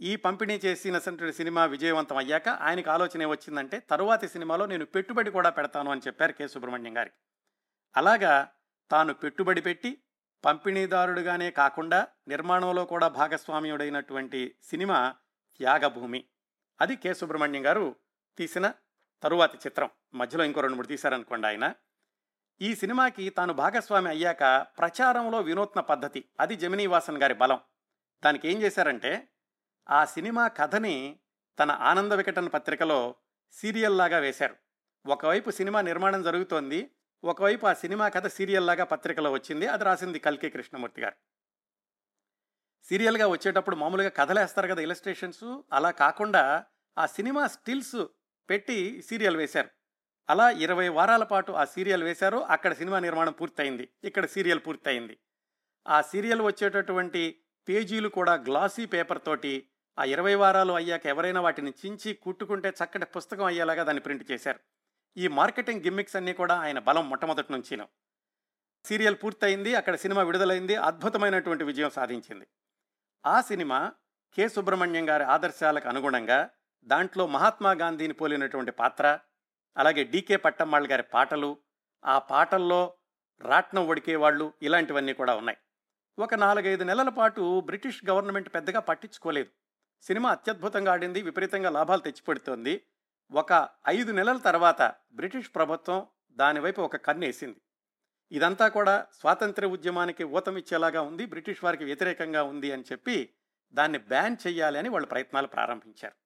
[0.00, 0.98] ఈ పంపిణీ చేసిన
[1.30, 6.48] సినిమా విజయవంతం అయ్యాక ఆయనకు ఆలోచన వచ్చిందంటే తరువాతి సినిమాలో నేను పెట్టుబడి కూడా పెడతాను అని చెప్పారు కె.
[6.48, 7.16] సుబ్రహ్మణ్యం గారికి
[7.96, 8.52] అలాగా
[8.90, 10.02] తాను పెట్టుబడి పెట్టి
[10.44, 15.14] పంపిణీదారుడుగానే కాకుండా నిర్మాణంలో కూడా భాగస్వామ్యుడైనటువంటి సినిమా
[15.56, 16.24] త్యాగభూమి.
[16.80, 17.14] అది కె.
[17.14, 17.96] సుబ్రహ్మణ్యం గారు
[18.38, 18.72] తీసిన
[19.22, 19.90] తరువాతి చిత్రం.
[20.14, 21.74] మధ్యలో ఇంకో రెండు మూడు తీశారనుకోండి ఆయన.
[22.60, 27.60] ఈ సినిమాకి తాను భాగస్వామి అయ్యాక ప్రచారంలో వినూత్న పద్ధతి అది జమినీవాసన్ గారి బలం.
[28.24, 29.28] దానికి ఏం చేశారంటే
[29.90, 31.18] ఆ సినిమా కథని
[31.58, 33.14] తన ఆనంద వికటన్ పత్రికలో
[33.52, 34.56] సీరియల్లాగా వేశారు.
[35.06, 36.90] ఒకవైపు సినిమా నిర్మాణం జరుగుతోంది
[37.24, 41.14] ఒకవైపు ఆ సినిమా కథ సీరియల్లాగా పత్రికలో వచ్చింది అది రాసింది కల్కి కృష్ణమూర్తి గారు.
[42.84, 46.64] సీరియల్గా వచ్చేటప్పుడు మామూలుగా కథలేస్తారు కదా ఇలస్ట్రేషన్స్ అలా కాకుండా
[46.98, 48.06] ఆ సినిమా స్టిల్స్
[48.50, 49.75] పెట్టి సీరియల్ వేశారు.
[50.30, 52.38] అలా ఇరవై వారాల పాటు ఆ సీరియల్ వేశారు.
[52.38, 53.88] అక్కడ సినిమా నిర్మాణం పూర్తయింది.
[54.04, 55.18] ఇక్కడ సీరియల్ పూర్తయింది.
[55.88, 62.14] ఆ సీరియల్ వచ్చేటటువంటి పేజీలు కూడా గ్లాసీ పేపర్ తోటి ఆ ఇరవై వారాలు అయ్యాక ఎవరైనా వాటిని చించి
[62.14, 64.60] కుట్టుకుంటే చక్కటి పుస్తకం అయ్యేలాగా దాన్ని ప్రింట్ చేశారు.
[65.16, 67.88] ఈ మార్కెటింగ్ గిమ్మిక్స్ అన్నీ కూడా ఆయన బలం మొట్టమొదటి నుంచిను.
[68.84, 69.74] సీరియల్ పూర్తయింది.
[69.74, 70.76] అక్కడ సినిమా విడుదలైంది.
[70.76, 72.46] అద్భుతమైనటువంటి విజయం సాధించింది.
[73.26, 73.92] ఆ సినిమా
[74.36, 76.50] కె సుబ్రహ్మణ్యం గారి ఆదర్శాలకు అనుగుణంగా
[76.84, 79.18] దాంట్లో మహాత్మా గాంధీని పోలినటువంటి పాత్ర
[79.76, 81.58] అలాగే డీకే పట్టమ్మాళ్ళ గారి పాటలు
[82.04, 82.94] ఆ పాటల్లో
[83.40, 85.58] రాట్నం వడికేవాళ్ళు ఇలాంటివన్నీ కూడా ఉన్నాయి.
[86.18, 89.50] ఒక నాలుగైదు నెలల పాటు బ్రిటిష్ గవర్నమెంట్ పెద్దగా పట్టించుకోలేదు.
[90.02, 92.82] సినిమా అత్యద్భుతంగా ఆడింది విపరీతంగా లాభాలు తెచ్చిపెడుతోంది.
[93.30, 97.60] ఒక ఐదు నెలల తర్వాత బ్రిటిష్ ప్రభుత్వం దానివైపు ఒక కన్నేసింది
[98.30, 103.34] ఇదంతా కూడా స్వాతంత్ర ఉద్యమానికి ఊతమిచ్చేలాగా ఉంది బ్రిటిష్ వారికి వ్యతిరేకంగా ఉంది అని చెప్పి
[103.72, 106.16] దాన్ని బ్యాన్ చేయాలి అని వాళ్ళు ప్రయత్నాలు ప్రారంభించారు.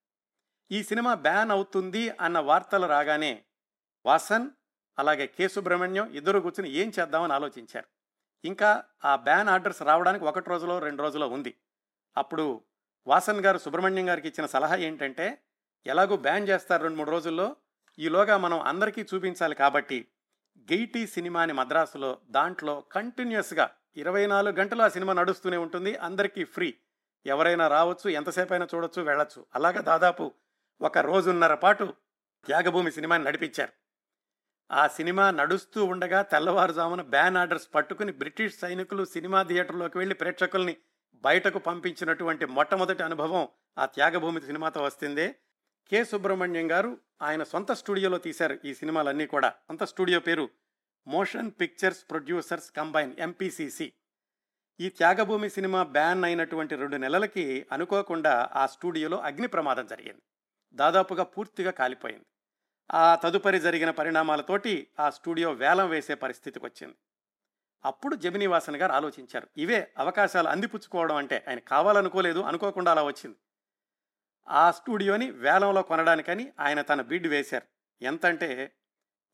[0.73, 3.43] ఈ సినిమా బ్యాన్ అవుతుంది అన్న వార్తలు రాగానే
[4.07, 4.51] వాసన్
[4.99, 7.87] అలాగే కె సుబ్రహ్మణ్యం ఇద్దరు కూర్చుని ఏం చేద్దామని ఆలోచించారు.
[8.45, 11.55] ఇంకా ఆ బ్యాన్ ఆర్డర్స్ రావడానికి ఒకటి రోజులో రెండు రోజులో ఉంది.
[12.17, 12.61] అప్పుడు
[13.07, 15.43] వాసన్ గారు సుబ్రహ్మణ్యం గారికి ఇచ్చిన సలహా ఏంటంటే
[15.87, 17.57] ఎలాగో బ్యాన్ చేస్తారు రెండు మూడు రోజుల్లో.
[17.99, 20.07] ఈలోగా మనం అందరికీ చూపించాలి కాబట్టి
[20.59, 25.97] గెయిటీ సినిమాని మద్రాసులో దాంట్లో కంటిన్యూస్గా ఇరవై నాలుగు గంటలు ఆ సినిమా నడుస్తూనే ఉంటుంది.
[25.97, 26.75] అందరికీ ఫ్రీ.
[27.27, 29.47] ఎవరైనా రావచ్చు ఎంతసేపు అయినా చూడొచ్చు వెళ్ళొచ్చు.
[29.55, 30.33] అలాగా దాదాపు
[30.83, 31.95] ఒక రోజున్నర పాటు
[32.47, 33.73] త్యాగభూమి సినిమాని నడిపించారు.
[34.71, 40.77] ఆ సినిమా నడుస్తూ ఉండగా తెల్లవారుజామున బ్యాన్ ఆర్డర్స్ పట్టుకుని బ్రిటిష్ సైనికులు సినిమా థియేటర్లోకి వెళ్ళి ప్రేక్షకుల్ని
[41.15, 45.35] బయటకు పంపించినటువంటి మొట్టమొదటి అనుభవం ఆ త్యాగభూమి సినిమాతో వస్తుంది.
[45.91, 46.05] కె.
[46.05, 49.51] సుబ్రహ్మణ్యం గారు ఆయన సొంత స్టూడియోలో తీశారు ఈ సినిమాలన్నీ కూడా.
[49.51, 50.51] సొంత స్టూడియో పేరు
[51.07, 53.93] motion pictures producers combine MPCC
[54.81, 60.23] ఈ త్యాగభూమి సినిమా బ్యాన్ అయినటువంటి రెండు నెలలకి అనుకోకుండా ఆ స్టూడియోలో అగ్ని ప్రమాదం జరిగింది.
[60.75, 62.25] దాదాపుగా పూర్తిగా కాలిపోయింది.
[62.93, 66.95] ఆ తదుపరి జరిగిన పరిణామాలతోటి ఆ స్టూడియో వేలం వేసే పరిస్థితికి వచ్చింది
[67.85, 69.49] అప్పుడు జమినీవాసన్ గారు ఆలోచించారు.
[69.57, 73.37] ఇవే అవకాశాలు అందిపుచ్చుకోవడం అంటే ఆయన కావాలనుకోలేదు అనుకోకుండా అలా వచ్చింది.
[74.49, 77.67] ఆ స్టూడియోని వేలంలో కొనడానికని ఆయన తన బిడ్ వేశారు.
[78.05, 78.73] ఎంతంటే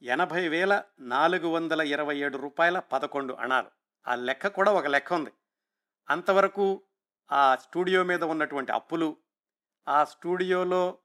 [0.02, 3.66] ఎనభై వేల నాలుగు వందల ఇరవై ఏడు రూపాయల పదకొండు అణాలు.
[4.08, 5.30] ఆ లెక్క కూడా ఒక లెక్క ఉంది.
[6.10, 6.82] అంతవరకు
[7.32, 9.16] ఆ స్టూడియో మీద ఉన్నటువంటి అప్పులు
[9.88, 10.98] ఆ స్టూడియోలో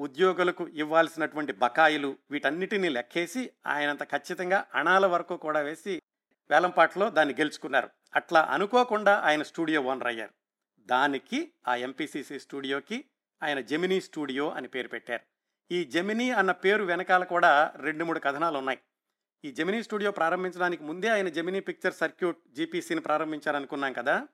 [0.00, 6.02] ఉద్యోగులకు ఇవ్వాల్సినటువంటి బకాయిలు వీటన్నిటినీ లెక్కేసి ఆయనంత ఖచ్చితంగా అణాల వరకు కూడా వేసి
[6.50, 7.90] వేలంపాట్లో దాన్ని గెలుచుకున్నారు.
[8.16, 10.30] అట్లా అనుకోకుండా ఆయన స్టూడియో ఓనర్ అయ్యారు.
[10.86, 13.04] దానికి ఆ ఎంపీసీసీ స్టూడియోకి
[13.42, 15.22] ఆయన జెమినీ స్టూడియో అని పేరు పెట్టారు.
[15.72, 18.78] ఈ జెమినీ అన్న పేరు వెనకాల కూడా రెండు మూడు కథనాలు ఉన్నాయి.
[19.44, 24.28] ఈ జెమినీ స్టూడియో ప్రారంభించడానికి ముందే ఆయన జెమినీ పిక్చర్ సర్క్యూట్ జీపీసీని ప్రారంభించారనుకున్నాం కదా?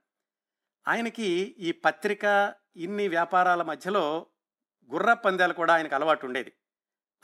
[0.89, 4.27] ఆయనకి ఈ పత్రిక ఇన్ని వ్యాపారాల మధ్యలో
[4.93, 6.53] గుర్ర పందాలు కూడా ఆయనకు అలవాటు ఉండేది.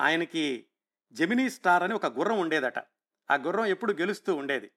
[0.01, 0.67] ఆయనకి
[1.13, 2.79] జెమినీ స్టార్ అని ఒక గుర్రం ఉండేదట.
[3.31, 4.71] ఆ గుర్రం ఎప్పుడు గెలుస్తూ ఉండేది.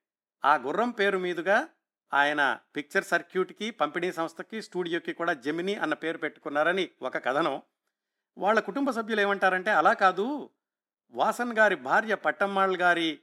[0.45, 1.67] ఆ గుర్రం పేరు మీదుగా
[2.13, 7.62] ఆయన పిక్చర్ సర్క్యూట్కి పంపిణీ సంస్థకి స్టూడియోకి కూడా జెమినీ అన్న పేరు పెట్టుకున్నారని ఒక కథనం.
[8.38, 10.50] వాళ్ళ కుటుంబ సభ్యులు ఏమంటారంటే అలా కాదు.
[11.12, 13.19] వాసన్ గారి భార్య పట్టమ్మాళ్ గారి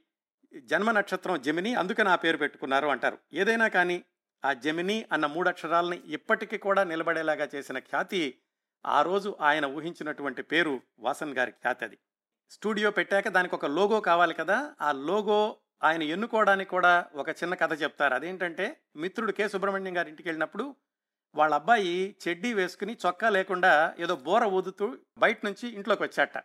[0.61, 3.17] జన్మ నక్షత్రం జమిని అందుకని నా పేరు పెట్టుకున్నారు అంటారు.
[3.33, 4.03] ఏదైనా కానీ
[4.45, 8.39] ఆ జమిని అన్న మూడు అక్షరాలని ఇప్పటికీ కూడా నిలబడేలాగా చేసిన ఖ్యాతి
[8.85, 11.97] ఆ రోజు ఆయన ఊహించినటువంటి పేరు వాసన్ గారి ఖ్యాతి అది
[12.49, 17.81] స్టూడియో పెట్టాక దానికి ఒక లోగో కావాలి కదా ఆ లోగో ఆయన ఎన్నుకోవడానికి కూడా ఒక చిన్న కథ
[17.81, 18.13] చెప్తారు.
[18.13, 19.47] అదేంటంటే మిత్రుడు కె.
[19.47, 20.75] సుబ్రహ్మణ్యం గారి ఇంటికి వెళ్ళినప్పుడు
[21.35, 26.37] వాళ్ళ అబ్బాయి చెడ్డీ వేసుకుని చొక్కా లేకుండా ఏదో బోర ఊదుతూ బయట నుంచి ఇంట్లోకి వచ్చాట.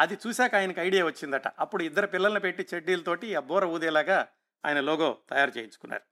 [0.00, 1.48] అది చూశాక ఆయనకి ఐడియా వచ్చిందట.
[1.48, 4.28] అప్పుడు ఇద్దరు పిల్లల్ని పెట్టి చెడ్డీలతోటి ఆ బోర ఊదేలాగా
[4.66, 6.02] ఆయన లోగో తయారు చేయించుకున్నారు.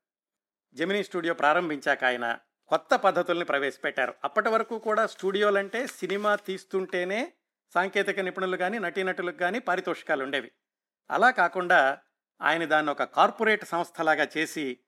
[0.75, 4.15] జమినీ స్టూడియో ప్రారంభించాక ఆయన కొత్త పద్ధతుల్ని ప్రవేశపెట్టారు.
[4.25, 7.33] అప్పటి వరకు కూడా స్టూడియోలంటే సినిమా తీస్తుంటేనే
[7.75, 10.51] సాంకేతిక నిపుణులు కానీ నటీనటులకు కానీ పారితోషికాలు ఉండేవి.
[11.11, 11.99] అలా కాకుండా
[12.43, 14.79] ఆయన దాన్ని ఒక కార్పొరేట్ సంస్థలాగా చేసి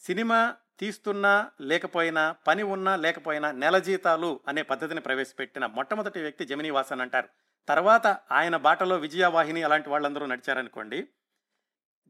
[0.00, 7.00] సినిమా తీస్తున్నా లేకపోయినా పని ఉన్నా లేకపోయినా నెల జీతాలు అనే పద్ధతిని ప్రవేశపెట్టిన మొట్టమొదటి వ్యక్తి జమినీ వాసన్
[7.00, 7.28] అంటారు.
[7.68, 11.08] తర్వాత ఆయన బాటలో విజయవాహిని అలాంటి వాళ్ళందరూ నడిచారనుకోండి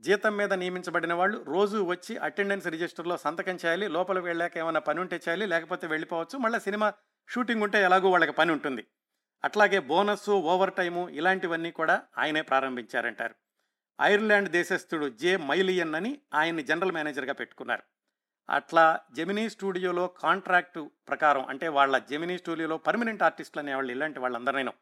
[0.04, 5.16] జీతం మీద నియమించబడిన వాళ్ళు రోజు వచ్చి అటెండెన్స్ రిజిస్టర్లో సంతకం చేయాలి లోపల వెళ్ళాక ఏమైనా పని ఉంటే
[5.16, 6.38] చేయాలి లేకపోతే వెళ్ళిపోవచ్చు.
[6.38, 6.92] మళ్ళీ సినిమా
[7.28, 8.86] షూటింగ్ ఉంటే ఎలాగో వాళ్ళకి పని ఉంటుంది.
[9.44, 13.34] అట్లాగే బోనస్ ఓవర్ టైము ఇలాంటివన్నీ కూడా ఆయనే ప్రారంభించారంటారు.
[14.00, 17.82] ఐర్లాండ్ దేశస్థుడు జే మైలియన్ అని ఆయన్ని జనరల్ మేనేజర్గా పెట్టుకున్నారు.
[18.50, 24.72] అట్లా జెమినీ స్టూడియోలో కాంట్రాక్టు ప్రకారం అంటే వాళ్ళ జెమినీ స్టూడియోలో పర్మనెంట్ ఆర్టిస్టులు అనేవాళ్ళు ఇలాంటి వాళ్ళందరినూ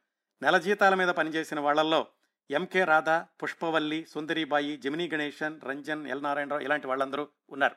[0.43, 2.07] నెల జీతాల మీద పనిచేసిన వాళ్ళల్లో
[2.51, 7.77] MK Radha Pushpavalli Sundari Bai Gemini Ganesan Ranjan L Narayana Rao ఇలాంటి వాళ్ళందరూ ఉన్నారు.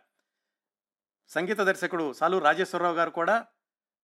[1.27, 3.45] సంగీత దర్శకుడు సాలు రాజేశ్వరరావు గారు కూడా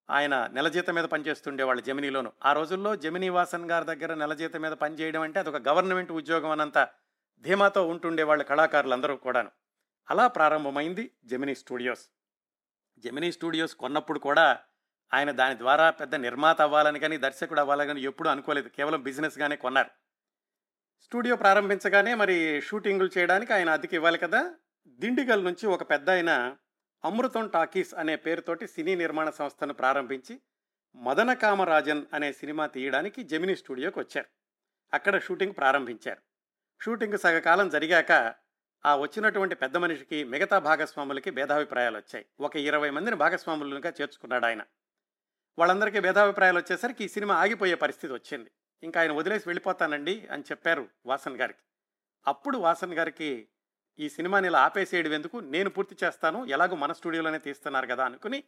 [0.10, 2.34] ఆయన నెల జీతం మీద పనిచేస్తుండేవాళ్ళు జమినీలోను.
[2.46, 6.90] ఆ రోజుల్లో జమినీ వాసన్ గారి దగ్గర నెల జీతం మీద పనిచేయడం అంటే అదొక గవర్నమెంట్ ఉద్యోగం అనంత
[7.42, 9.52] ధీమాతో ఉంటుండేవాళ్ళ కళాకారులందరూ కూడాను.
[10.10, 12.10] అలా ప్రారంభమైంది జెమినీ స్టూడియోస్.
[13.00, 14.60] జెమినీ స్టూడియోస్ కొన్నప్పుడు కూడా
[15.14, 18.68] ఆయన దాని ద్వారా పెద్ద నిర్మాత అవ్వాలని కానీ దర్శకుడు అవ్వాలని కానీ ఎప్పుడూ అనుకోలేదు.
[18.68, 20.07] కేవలం బిజినెస్గానే కొన్నారు.
[21.02, 24.56] స్టూడియో ప్రారంభించగానే మరి షూటింగులు చేయడానికి ఆయన అతికి ఇవ్వాలి కదా?
[24.88, 26.56] దిండిగల్ నుంచి ఒక పెద్ద ఆయన
[27.06, 30.40] అమృతం టాకీస్ అనే పేరుతోటి సినీ నిర్మాణ సంస్థను ప్రారంభించి
[30.96, 34.28] మదన కామరాజన్ అనే సినిమా తీయడానికి జెమినీ స్టూడియోకి వచ్చారు.
[34.94, 36.22] అక్కడ షూటింగ్ ప్రారంభించారు.
[36.84, 38.12] షూటింగ్ సగకాలం జరిగాక
[38.86, 42.26] ఆ వచ్చినటువంటి పెద్ద మనిషికి మిగతా భాగస్వాములకి భేదాభిప్రాయాలు వచ్చాయి.
[42.40, 44.62] ఒక ఇరవై మందిని భాగస్వాములుగా చేర్చుకున్నాడు ఆయన
[45.60, 48.52] వాళ్ళందరికీ భేదాభిప్రాయాలు వచ్చేసరికి ఈ సినిమా ఆగిపోయే పరిస్థితి వచ్చింది.
[48.84, 51.60] ఇంకా ఆయన వదిలేసి వెళ్ళిపోతానండి అని చెప్పారు వాసన్ గారికి.
[52.28, 53.48] అప్పుడు వాసన్ గారికి
[54.00, 55.38] ఈ సినిమాని ఇలా ఆపేసేయడం ఎందుకు?
[55.38, 58.44] నేను పూర్తి చేస్తాను ఎలాగో మన స్టూడియోలోనే తీస్తున్నారు కదా అనుకుని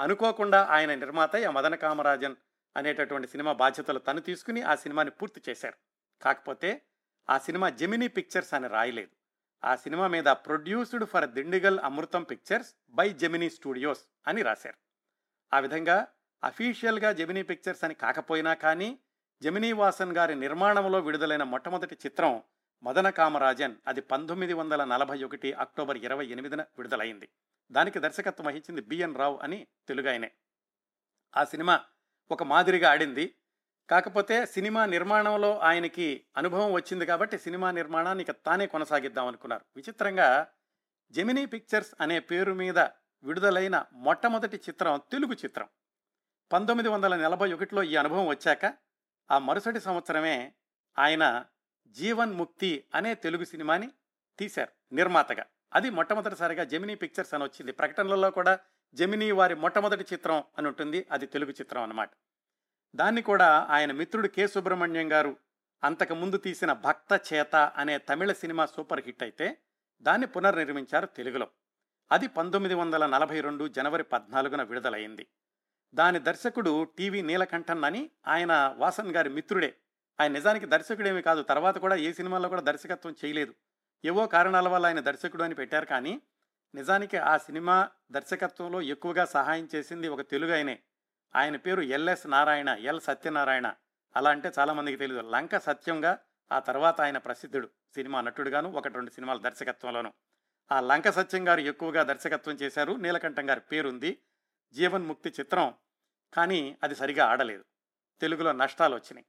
[0.00, 2.36] అనుకోకుండా ఆయన నిర్మాత ఆ మదన కామరాజన్
[2.76, 5.74] అనేటటువంటి సినిమా బాధ్యతలు తను తీసుకుని ఆ సినిమాని పూర్తి చేశారు.
[6.22, 6.82] కాకపోతే
[7.30, 9.10] ఆ సినిమా జెమినీ పిక్చర్స్ అని రాయలేదు.
[9.64, 14.76] ఆ సినిమా మీద produced for Dindigul Amrutham pictures by Gemini studios అని రాశారు.
[15.54, 16.06] ఆ విధంగా
[16.44, 18.98] అఫీషియల్గా జెమినీ పిక్చర్స్ అని కాకపోయినా కానీ
[19.42, 22.42] జమినీవాసన్ గారి నిర్మాణంలో విడుదలైన మొట్టమొదటి చిత్రం
[22.82, 27.28] మదన కామరాజన్ అది పంతొమ్మిది వందల నలభై ఒకటి అక్టోబర్ ఇరవై ఎనిమిదిన విడుదలైంది.
[27.70, 30.30] దానికి దర్శకత్వం వహించింది బిఎన్ రావు అని తెలుగాయనే
[31.36, 31.80] ఆ సినిమా
[32.30, 33.34] ఒక మాదిరిగా ఆడింది.
[33.90, 39.64] కాకపోతే సినిమా నిర్మాణంలో ఆయనకి అనుభవం వచ్చింది కాబట్టి సినిమా నిర్మాణాన్ని ఇక తానే కొనసాగిద్దాం అనుకున్నారు.
[39.76, 40.46] విచిత్రంగా
[41.10, 42.78] జెమినీ పిక్చర్స్ అనే పేరు మీద
[43.22, 45.68] విడుదలైన మొట్టమొదటి చిత్రం తెలుగు చిత్రం.
[46.52, 48.89] పంతొమ్మిది వందల నలభై ఒకటిలో ఈ అనుభవం వచ్చాక
[49.30, 50.52] ఆ మరుసటి సంవత్సరమే
[50.98, 51.44] ఆయన
[51.86, 53.90] జీవన్ ముక్తి అనే తెలుగు సినిమాని
[54.38, 55.44] తీశారు నిర్మాతగా.
[55.74, 57.72] అది మొట్టమొదటిసారిగా జెమినీ పిక్చర్స్ అని వచ్చింది.
[57.72, 58.58] ప్రకటనలలో కూడా
[58.94, 61.06] జెమినీ వారి మొట్టమొదటి చిత్రం అని ఉంటుంది.
[61.10, 62.10] అది తెలుగు చిత్రం అన్నమాట.
[62.94, 64.46] దాన్ని కూడా ఆయన మిత్రుడు కె.
[64.46, 65.36] సుబ్రహ్మణ్యం గారు
[65.84, 69.58] అంతకు ముందు తీసిన భక్త చేత అనే తమిళ సినిమా సూపర్ హిట్ అయితే
[70.02, 71.48] దాన్ని పునర్నిర్మించారు తెలుగులో.
[72.12, 75.26] అది పంతొమ్మిది వందల నలభై రెండు జనవరి పద్నాలుగున విడుదలైంది.
[75.94, 79.74] దాని దర్శకుడు టీవీ నీలకంఠన్ అని ఆయన వాసన్ గారి మిత్రుడే.
[80.20, 81.42] ఆయన నిజానికి దర్శకుడేమి కాదు.
[81.42, 83.54] తర్వాత కూడా ఏ సినిమాలో కూడా దర్శకత్వం చేయలేదు.
[84.04, 86.20] ఏవో కారణాల వల్ల ఆయన దర్శకుడు అని పెట్టారు కానీ
[86.74, 90.78] నిజానికి ఆ సినిమా దర్శకత్వంలో ఎక్కువగా సహాయం చేసింది ఒక తెలుగు ఆయనే.
[91.36, 93.74] ఆయన పేరు ఎల్ఎస్ నారాయణ ఎల్ సత్యనారాయణ.
[94.16, 96.18] అలా అంటే చాలామందికి తెలియదు లంక సత్యంగా
[96.52, 100.12] ఆ తర్వాత ఆయన ప్రసిద్ధుడు సినిమా నటుడుగాను ఒకటి రెండు సినిమాల దర్శకత్వంలోను.
[100.72, 102.92] ఆ లంక సత్యం గారు ఎక్కువగా దర్శకత్వం చేశారు.
[102.92, 104.18] నీలకంఠం గారి పేరుంది.
[104.72, 105.74] జీవన్ ముక్తి చిత్రం
[106.34, 107.64] కానీ అది సరిగా ఆడలేదు.
[108.20, 109.26] తెలుగులో నష్టాలు వచ్చినాయి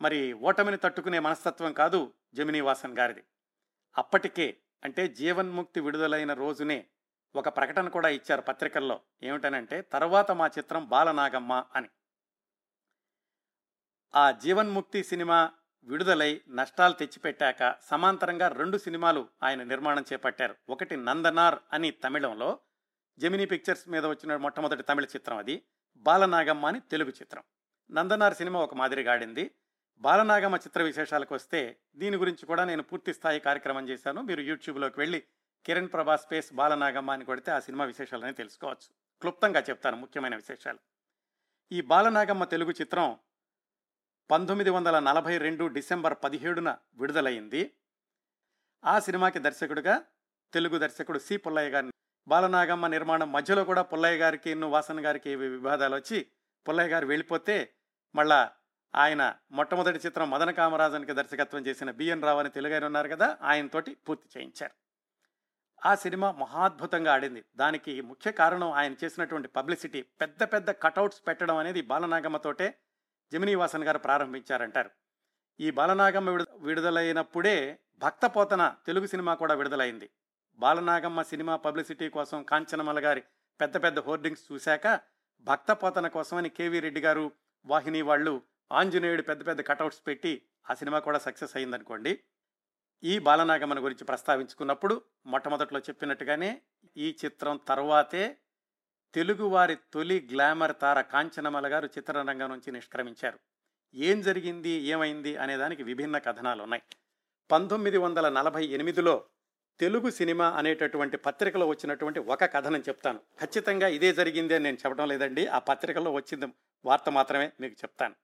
[0.00, 3.24] మరి ఓటమిని తట్టుకునే మనస్తత్వం కాదు జమినీవాసన్ గారిది.
[3.98, 6.86] అప్పటికే అంటే జీవన్ముక్తి విడుదలైన రోజునే
[7.36, 9.00] ఒక ప్రకటన కూడా ఇచ్చారు పత్రికల్లో.
[9.22, 11.88] ఏమిటనంటే తర్వాత మా చిత్రం బాలనాగమ్మ అని.
[14.14, 15.52] ఆ జీవన్ముక్తి సినిమా
[15.84, 20.56] విడుదలై నష్టాలు తెచ్చిపెట్టాక సమాంతరంగా రెండు సినిమాలు ఆయన నిర్మాణం చేపట్టారు.
[20.68, 22.58] ఒకటి నందనార్ అని తమిళంలో
[23.20, 25.62] జమినీ పిక్చర్స్ మీద వచ్చిన మొట్టమొదటి తమిళ చిత్రం అది.
[25.96, 27.42] బాలనాగమ్మ అని తెలుగు చిత్రం.
[27.90, 29.50] నందనార్ సినిమా ఒక మాదిరిగా ఆడింది.
[29.98, 34.22] బాలనాగమ్మ చిత్ర విశేషాలకు వస్తే దీని గురించి కూడా నేను పూర్తి స్థాయి కార్యక్రమం చేశాను.
[34.22, 35.24] మీరు యూట్యూబ్లోకి వెళ్ళి
[35.66, 38.94] కిరణ్ ప్రభా స్పేస్ బాలనాగమ్మ అని కొడితే ఆ సినిమా విశేషాలని తెలుసుకోవచ్చు.
[39.20, 40.78] క్లుప్తంగా చెప్తాను ముఖ్యమైన విశేషాలు.
[41.72, 43.18] ఈ బాలనాగమ్మ తెలుగు చిత్రం
[44.30, 47.74] పంతొమ్మిది వందల నలభై రెండు డిసెంబర్ పదిహేడున విడుదలైంది.
[48.84, 50.04] ఆ సినిమాకి దర్శకుడిగా
[50.52, 51.92] తెలుగు దర్శకుడు సి పుల్లయ్య గారిని
[52.30, 56.18] బాలనాగమ్మ నిర్మాణం మధ్యలో కూడా పుల్లయ్య గారికి వాసన్ గారికి వివాదాలు వచ్చి
[56.68, 57.56] పుల్లయ్య గారు వెళ్ళిపోతే
[58.14, 58.40] మళ్ళా
[58.94, 64.28] ఆయన మొట్టమొదటి చిత్రం మదన కామరాజన్కి దర్శకత్వం చేసిన బిఎన్ రావు అని తెలుగైన ఉన్నారు కదా ఆయనతోటి పూర్తి
[64.36, 64.74] చేయించారు.
[65.86, 67.44] ఆ సినిమా మహాద్భుతంగా ఆడింది.
[67.56, 72.68] దానికి ముఖ్య కారణం ఆయన చేసినటువంటి పబ్లిసిటీ పెద్ద పెద్ద కటౌట్స్ పెట్టడం అనేది బాలనాగమ్మతోటే
[73.32, 74.90] జమినీ వాసన్ గారు ప్రారంభించారంటారు.
[75.60, 77.56] ఈ బాలనాగమ్మ విడు విడుదలైనప్పుడే
[77.98, 80.10] భక్తపోతన తెలుగు సినిమా కూడా విడుదలైంది.
[80.60, 83.22] బాలనాగమ్మ సినిమా పబ్లిసిటీ కోసం కాంచనమల గారి
[83.60, 85.00] పెద్ద పెద్ద హోర్డింగ్స్ చూశాక
[85.46, 87.32] భక్త పోతన కోసమని కేవీ రెడ్డి గారు
[87.66, 88.42] వాహిని వాళ్ళు
[88.72, 92.20] ఆంజనేయుడు పెద్ద పెద్ద కటౌట్స్ పెట్టి ఆ సినిమా కూడా సక్సెస్ అయిందనుకోండి.
[93.04, 96.62] ఈ బాలనాగమ్మని గురించి ప్రస్తావించుకున్నప్పుడు మొట్టమొదట్లో చెప్పినట్టుగానే
[96.96, 98.38] ఈ చిత్రం తర్వాతే
[99.14, 103.38] తెలుగువారి తొలి గ్లామర్ తార కాంచనమల గారు చిత్రరంగం నుంచి నిష్క్రమించారు.
[103.94, 106.82] ఏం జరిగింది ఏమైంది అనే దానికి విభిన్న కథనాలు ఉన్నాయి
[107.50, 109.24] పంతొమ్మిది వందల నలభై ఎనిమిదిలో
[109.80, 113.18] తెలుగు సినిమా అనేటటువంటి పత్రికలో వచ్చినటువంటి ఒక కథనం చెప్తాను.
[113.18, 115.46] ఖచ్చితంగా ఇదే జరిగింది అని నేను చెప్పడం లేదండి.
[115.46, 116.46] ఆ పత్రికలో వచ్చింది
[116.84, 118.14] వార్త మాత్రమే మీకు చెప్తాను.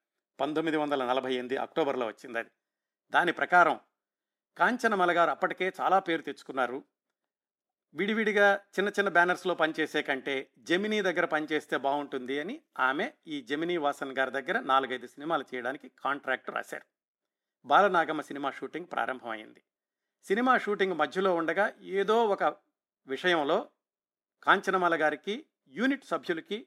[0.41, 2.49] పంతొమ్మిది వందల నలభై ఎనిమిది అక్టోబర్లో వచ్చింది అది.
[3.11, 3.81] దాని ప్రకారం
[4.59, 6.85] కాంచనమల గారు అప్పటికే చాలా పేరు తెచ్చుకున్నారు.
[7.95, 14.19] విడివిడిగా చిన్న చిన్న బ్యానర్స్లో పనిచేసే కంటే జమినీ దగ్గర పనిచేస్తే బాగుంటుంది అని ఆమె ఈ జమినీ వాసన్
[14.19, 16.85] గారి దగ్గర నాలుగైదు సినిమాలు చేయడానికి కాంట్రాక్ట్ రాశారు.
[17.67, 19.63] బాలనాగమ్మ సినిమా షూటింగ్ ప్రారంభమైంది.
[20.27, 22.45] సినిమా షూటింగ్ మధ్యలో ఉండగా ఏదో ఒక
[23.07, 23.69] విషయంలో
[24.43, 26.67] కాంచనమాల గారికి యూనిట్ సభ్యులకి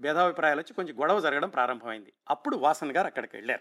[0.00, 2.12] భేదాభిప్రాయాలు వచ్చి కొంచెం గొడవ జరగడం ప్రారంభమైంది.
[2.30, 3.60] అప్పుడు వాసన్ గారు అక్కడికి వెళ్ళారు.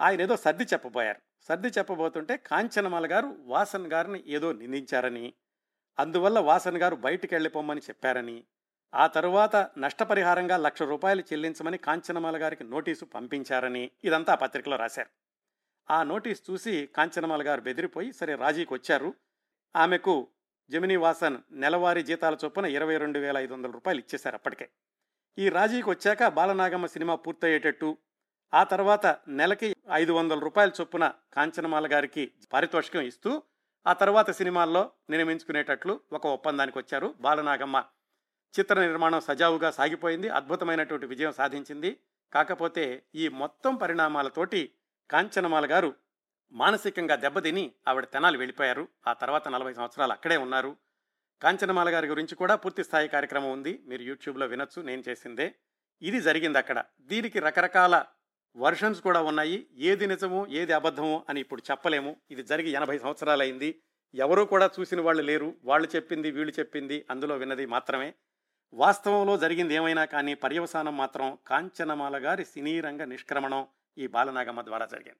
[0.00, 1.20] ఆయన ఏదో సర్ది చెప్పబోయారు.
[1.48, 5.32] సర్ది చెప్పబోతుంటే కాంచనమాల గారు వాసన్ గారిని ఏదో నిందించారని
[5.98, 8.44] అందువల్ల వాసన్ గారు బయటికి వెళ్ళిపోమని చెప్పారని
[8.94, 15.21] ఆ తరువాత నష్టపరిహారంగా లక్ష రూపాయలు చెల్లించమని కాంచనమాల గారికి నోటీసు పంపించారని ఇదంతా ఆ పత్రికలో రాశారు.
[15.90, 19.14] ఆ నోటీస్ చూసి కాంచనమాల గారు బెదిరిపోయి సరే రాజీకి వచ్చారు
[19.76, 20.28] ఆమెకు
[20.70, 24.70] జమినీ వాసన్ నెలవారీ జీతాల చొప్పున ఇరవై రెండు వేల ఐదు వందల రూపాయలు ఇచ్చేశారు అప్పటికే.
[25.38, 27.98] ఈ రాజీకి వచ్చాక బాలనాగమ్మ సినిమా పూర్తయ్యేటట్టు
[28.54, 33.42] ఆ తర్వాత నెలకి ఐదు వందల రూపాయల చొప్పున కాంచనమాల గారికి పారితోషికం ఇస్తూ
[33.86, 37.84] ఆ తర్వాత సినిమాల్లో నిర్మించుకునేటట్లు ఒక ఒప్పందానికి వచ్చారు బాలనాగమ్మ.
[38.58, 41.98] చిత్ర నిర్మాణం సజావుగా సాగిపోయింది అద్భుతమైనటువంటి విజయం సాధించింది.
[42.32, 44.74] కాకపోతే ఈ మొత్తం పరిణామాలతోటి
[45.10, 45.94] కాంచనమాల గారు
[46.52, 48.88] మానసికంగా దెబ్బతిని ఆవిడ తెనాలి వెళ్ళిపోయారు.
[49.06, 50.76] ఆ తర్వాత నలభై సంవత్సరాలు అక్కడే ఉన్నారు.
[51.42, 53.82] కాంచనమాల గారి గురించి కూడా పూర్తి స్థాయి కార్యక్రమం ఉంది.
[53.86, 55.54] మీరు యూట్యూబ్లో వినొచ్చు నేను చేసిందే.
[56.02, 56.84] ఇది జరిగింది అక్కడ.
[57.00, 58.04] దీనికి రకరకాల
[58.56, 59.66] వర్షన్స్ కూడా ఉన్నాయి.
[59.74, 62.16] ఏది నిజమో ఏది అబద్ధమో అని ఇప్పుడు చెప్పలేము.
[62.30, 63.82] ఇది జరిగి ఎనభై సంవత్సరాలైంది.
[64.14, 65.54] ఎవరూ కూడా చూసిన వాళ్ళు లేరు.
[65.64, 68.14] వాళ్ళు చెప్పింది వీళ్ళు చెప్పింది అందులో విన్నది మాత్రమే.
[68.74, 73.66] వాస్తవంలో జరిగింది ఏమైనా కానీ పర్యవసానం మాత్రం కాంచనమాల గారి సినీ రంగ నిష్క్రమణం.
[73.98, 75.18] ఈ బాలనాగమ్మ ద్వారా జరిగింది.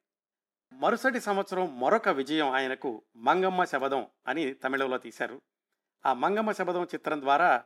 [0.73, 5.43] మరుసటి సంవత్సరం మరొక విజయం ఆయనకు మంగమ్మ శబదం అని తమిళంలో తీశారు.
[6.07, 7.65] ఆ మంగమ్మ శబదం చిత్రం ద్వారా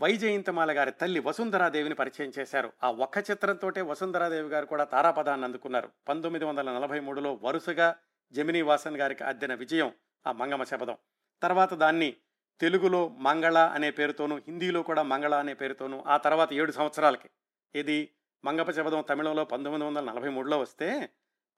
[0.00, 2.72] వైజయంతమాల గారి తల్లి వసుంధరాదేవిని పరిచయం చేశారు.
[2.84, 5.90] ఆ ఒక్క చిత్రంతోటే వసుంధరాదేవి గారు కూడా తారాపదాన్ని అందుకున్నారు.
[6.08, 7.96] పంతొమ్మిది వందల నలభై మూడులో వరుసగా
[8.32, 9.92] జమినీ వాసన్ గారికి అద్దిన విజయం
[10.26, 10.96] ఆ మంగమ్మ శబదం
[11.42, 12.16] తర్వాత దాన్ని
[12.60, 17.30] తెలుగులో మంగళ అనే పేరుతోనూ హిందీలో కూడా మంగళ అనే పేరుతోనూ ఆ తర్వాత ఏడు సంవత్సరాలకి.
[17.74, 18.10] ఇది
[18.46, 21.10] మంగప శబదం తమిళంలో పంతొమ్మిది వందల నలభై మూడులో వస్తే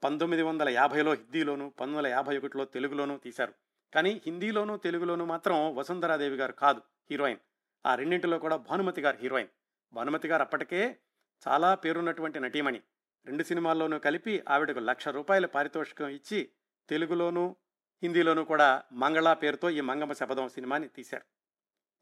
[0.05, 3.53] పంతొమ్మిది వందల యాభైలో హిందీలోను పంతొమ్మిది వందల యాభై ఒకటిలో తెలుగులోనూ తీశారు.
[3.95, 7.39] కానీ హిందీలోను తెలుగులోను మాత్రం వసుంధరాదేవి గారు కాదు హీరోయిన్.
[7.87, 9.49] ఆ రెండింటిలో కూడా భానుమతి గారు హీరోయిన్.
[9.93, 10.99] భానుమతి గారు అప్పటికే
[11.49, 12.81] చాలా పేరున్నటువంటి నటీమణి.
[13.27, 16.49] రెండు సినిమాల్లోనూ కలిపి ఆవిడకు లక్ష రూపాయల పారితోషికం ఇచ్చి
[16.89, 17.57] తెలుగులోను
[18.03, 21.25] హిందీలోనూ కూడా మంగళ పేరుతో ఈ మంగమ్మ శపథం సినిమాని తీశారు.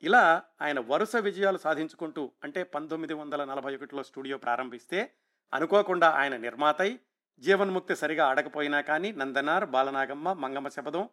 [0.02, 5.12] ఇలా ఆయన వరుస విజయాలు సాధించుకుంటూ అంటే పంతొమ్మిది వందల నలభై ఒకటిలో స్టూడియో ప్రారంభిస్తే
[5.54, 6.98] అనుకోకుండా ఆయన నిర్మాతై
[7.38, 11.08] జీవన్ముక్తి సరిగా ఆడకపోయినా కానీ నందనార్ బాలనాగమ్మ మంగమ్మ శపథం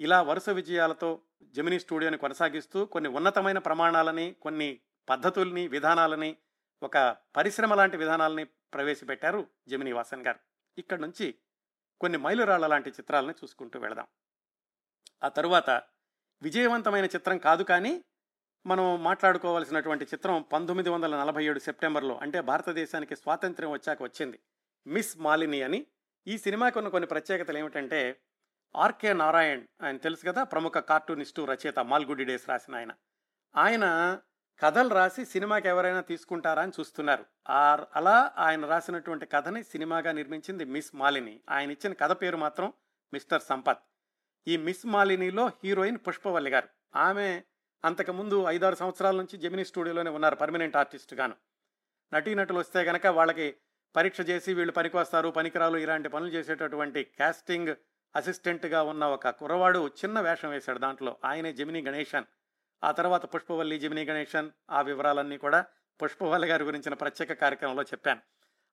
[0.00, 6.36] ఇలా వరుస విజయాలతో జమినీ స్టూడియోని కొనసాగిస్తూ కొన్ని ఉన్నతమైన ప్రమాణాలని కొన్ని పద్ధతుల్ని విధానాలని
[6.82, 10.38] ఒక పరిశ్రమ లాంటి విధానాలని ప్రవేశపెట్టారు జమినీ వాసన్ గారు.
[10.78, 11.34] ఇక్కడ నుంచి
[12.00, 14.06] కొన్ని మైలురాళ్ళ లాంటి చిత్రాలని చూసుకుంటూ వెళదాం.
[15.24, 15.70] ఆ తరువాత
[16.42, 18.04] విజయవంతమైన చిత్రం కాదు కానీ
[18.66, 24.38] మనం మాట్లాడుకోవాల్సినటువంటి చిత్రం పంతొమ్మిది వందల నలభై ఏడు సెప్టెంబర్లో అంటే భారతదేశానికి స్వాతంత్ర్యం వచ్చాక వచ్చింది.
[24.86, 25.86] మిస్ మాలిని అని.
[26.26, 28.20] ఈ సినిమాకి ఉన్న కొన్ని ప్రత్యేకతలు ఏమిటంటే
[28.76, 32.92] ఆర్కే నారాయణ్ ఆయన తెలుసు కదా ప్రముఖ కార్టూనిస్టు రచయిత మాల్గుడి డేస్ రాసిన ఆయన.
[33.56, 34.18] ఆయన
[34.60, 37.24] కథలు రాసి సినిమాకి ఎవరైనా తీసుకుంటారా అని చూస్తున్నారు.
[37.48, 41.40] ఆ అలా ఆయన రాసినటువంటి కథని సినిమాగా నిర్మించింది మిస్ మాలిని.
[41.50, 42.72] ఆయన ఇచ్చిన కథ పేరు మాత్రం
[43.12, 43.78] మిస్టర్ సంపత్.
[44.48, 46.68] ఈ మిస్ మాలినిలో హీరోయిన్ పుష్పవల్లి గారు.
[46.96, 47.42] ఆమె
[47.86, 51.34] అంతకుముందు ఐదారు సంవత్సరాల నుంచి జమినీ స్టూడియోలోనే ఉన్నారు పర్మనెంట్ ఆర్టిస్ట్ గాను.
[52.12, 53.56] నటీనటులు వస్తే కనుక వాళ్ళకి
[53.96, 57.74] పరీక్ష చేసి వీళ్ళు పనికి వస్తారు పనికిరాలు ఇలాంటి పనులు చేసేటటువంటి కాస్టింగ్
[58.16, 61.16] అసిస్టెంట్గా ఉన్న ఒక కుర్రవాడు చిన్న వేషం వేశాడు దాంట్లో.
[61.24, 62.24] ఆయనే జమినీ గణేషన్
[62.84, 65.64] ఆ తర్వాత పుష్పవల్లి జమినీ గణేషన్ ఆ వివరాలన్నీ కూడా
[66.02, 68.20] పుష్పవల్లి గారి గురించిన ప్రత్యేక కార్యక్రమంలో చెప్పాను.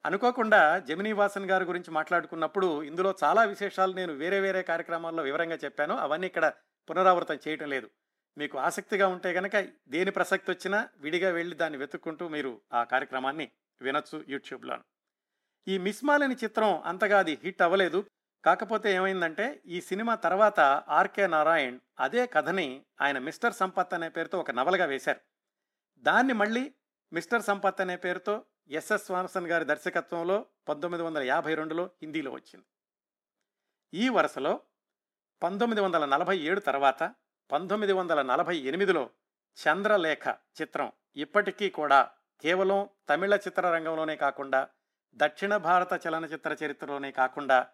[0.05, 5.97] అనుకోకుండా జమినీ వాసన్ గారి గురించి మాట్లాడుకున్నప్పుడు ఇందులో చాలా విశేషాలు నేను వేరే వేరే కార్యక్రమాల్లో వివరంగా చెప్పాను.
[5.97, 6.53] అవన్నీ ఇక్కడ
[6.89, 7.89] పునరావృతం చేయటం లేదు.
[8.37, 9.55] మీకు ఆసక్తిగా ఉంటే కనుక
[9.87, 14.79] దేని ప్రసక్తి వచ్చినా విడిగా వెళ్ళి దాన్ని వెతుక్కుంటూ మీరు ఆ కార్యక్రమాన్ని వినొచ్చు యూట్యూబ్లో.
[15.67, 18.05] ఈ మిస్మాలిని చిత్రం అంతగా అది హిట్ అవ్వలేదు.
[18.45, 24.51] కాకపోతే ఏమైందంటే ఈ సినిమా తర్వాత ఆర్కే నారాయణ్ అదే కథని ఆయన మిస్టర్ సంపత్ అనే పేరుతో ఒక
[24.51, 25.19] నవలగా వేశారు.
[25.97, 26.73] దాన్ని మళ్ళీ
[27.13, 32.65] మిస్టర్ సంపత్ అనే పేరుతో ఎస్ఎస్ వానసన్ గారి దర్శకత్వంలో పంతొమ్మిది వందల యాభై రెండులో హిందీలో వచ్చింది.
[33.93, 34.61] ఈ వరుసలో
[35.43, 37.03] పంతొమ్మిది వందల నలభై ఏడు తర్వాత
[37.51, 39.09] పంతొమ్మిది వందల నలభై ఎనిమిదిలో
[39.57, 40.27] చంద్రలేఖ
[40.61, 44.69] చిత్రం ఇప్పటికీ కూడా కేవలం తమిళ చిత్రరంగంలోనే కాకుండా
[45.15, 47.67] దక్షిణ భారత చలనచిత్ర చరిత్రలోనే కాకుండా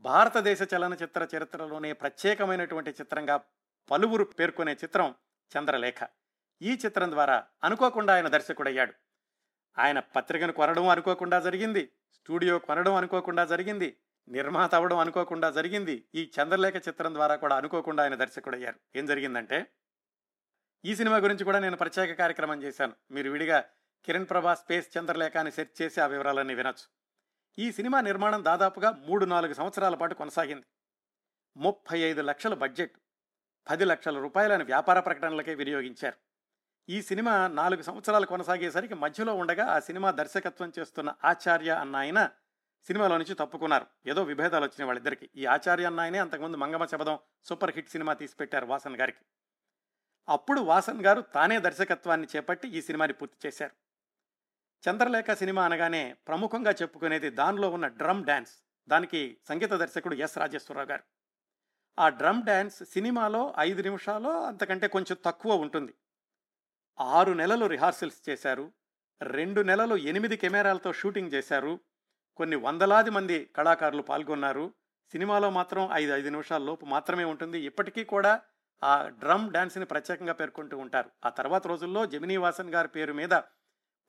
[0.00, 3.40] భారతదేశ చలనచిత్ర చరిత్రలోనే ప్రత్యేకమైనటువంటి చిత్రంగా
[3.90, 5.14] పలువురు పేర్కొనే చిత్రం
[5.58, 6.06] చంద్రలేఖ.
[6.62, 8.92] ఈ చిత్రం ద్వారా అనుకోకుండా ఆయన దర్శకుడయ్యాడు.
[9.78, 11.92] ఆయన పత్రికను కొనడం అనుకోకుండా జరిగింది.
[12.12, 13.96] స్టూడియో కొనడం అనుకోకుండా జరిగింది.
[14.30, 16.04] నిర్మాత అవ్వడం అనుకోకుండా జరిగింది.
[16.14, 18.80] ఈ చంద్రలేఖ చిత్రం ద్వారా కూడా అనుకోకుండా ఆయన దర్శకుడయ్యారు.
[18.96, 19.66] ఏం జరిగిందంటే
[20.84, 22.92] ఈ సినిమా గురించి కూడా నేను ప్రత్యేక కార్యక్రమం చేశాను.
[23.10, 23.64] మీరు విడిగా
[24.04, 26.86] కిరణ్ ప్రభా స్పేస్ చంద్రలేఖ అని సెర్చ్ చేసి ఆ వివరాలన్నీ వినొచ్చు.
[27.58, 30.66] ఈ సినిమా నిర్మాణం దాదాపుగా మూడు నాలుగు సంవత్సరాల పాటు కొనసాగింది.
[31.56, 32.92] ముప్పై ఐదు లక్షల బడ్జెట్
[33.70, 36.16] పది లక్షల రూపాయలను వ్యాపార ప్రకటనలకే వినియోగించారు.
[36.88, 42.30] ఈ సినిమా నాలుగు సంవత్సరాలు కొనసాగేసరికి మధ్యలో ఉండగా ఆ సినిమా దర్శకత్వం చేస్తున్న ఆచార్య అన్న ఆయన
[42.84, 43.86] సినిమాలో నుంచి తప్పుకున్నారు.
[44.06, 45.30] ఏదో విభేదాలు వచ్చినాయి వాళ్ళిద్దరికి.
[45.36, 49.24] ఈ ఆచార్య ఆయనే అంతకుముందు Mangamma Sabatham super hit cinema తీసిపెట్టారు Vasan గారికి.
[50.28, 53.90] అప్పుడు వాసన్ గారు తానే దర్శకత్వాన్ని చేపట్టి ఈ సినిమాని పూర్తి చేశారు.
[54.90, 58.52] చంద్రలేఖ సినిమా అనగానే ప్రముఖంగా చెప్పుకునేది దానిలో ఉన్న డ్రమ్ డ్యాన్స్
[58.88, 61.02] దానికి సంగీత దర్శకుడు ఎస్ రాజేశ్వరరావు గారు.
[61.98, 65.94] ఆ డ్రమ్ డ్యాన్స్ సినిమాలో ఐదు నిమిషాలు అంతకంటే కొంచెం తక్కువ ఉంటుంది.
[67.00, 68.72] ఆరు నెలలు రిహార్సల్స్ చేశారు.
[69.22, 71.80] రెండు నెలలు ఎనిమిది కెమెరాలతో షూటింగ్ చేశారు.
[72.40, 74.74] కొన్ని వందలాది మంది కళాకారులు పాల్గొన్నారు.
[75.12, 77.60] సినిమాలో మాత్రం ఐదు ఐదు నిమిషాల లోపు మాత్రమే ఉంటుంది.
[77.60, 78.40] ఇప్పటికీ కూడా
[78.82, 81.10] ఆ డ్రమ్ డ్యాన్స్ని ప్రత్యేకంగా పేర్కొంటూ ఉంటారు.
[81.24, 83.30] ఆ తర్వాత రోజుల్లో జమినీ వాసన్ గారి పేరు మీద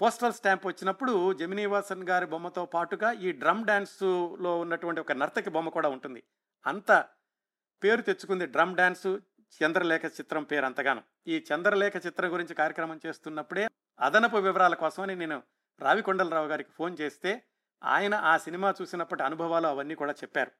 [0.01, 5.69] పోస్టల్ స్టాంప్ వచ్చినప్పుడు జమినీ వాసన్ గారి బొమ్మతో పాటుగా ఈ డ్రమ్ డ్యాన్స్లో ఉన్నటువంటి ఒక నర్తకి బొమ్మ
[5.69, 6.23] కూడా ఉంటుంది.
[6.65, 7.05] అంత
[7.83, 9.21] పేరు తెచ్చుకుంది డ్రమ్ డ్యాన్సు
[9.63, 11.03] చంద్రలేఖ చిత్రం పేరు అంతగాను.
[11.27, 13.67] ఈ చంద్రలేఖ చిత్రం గురించి కార్యక్రమం చేస్తున్నప్పుడే
[13.99, 15.43] అదనపు వివరాల కోసమని నేను
[15.81, 17.43] రావికొండలరావు గారికి ఫోన్ చేస్తే
[17.83, 20.51] ఆయన ఆ సినిమా చూసినప్పటి అనుభవాలు అవన్నీ కూడా చెప్పారు.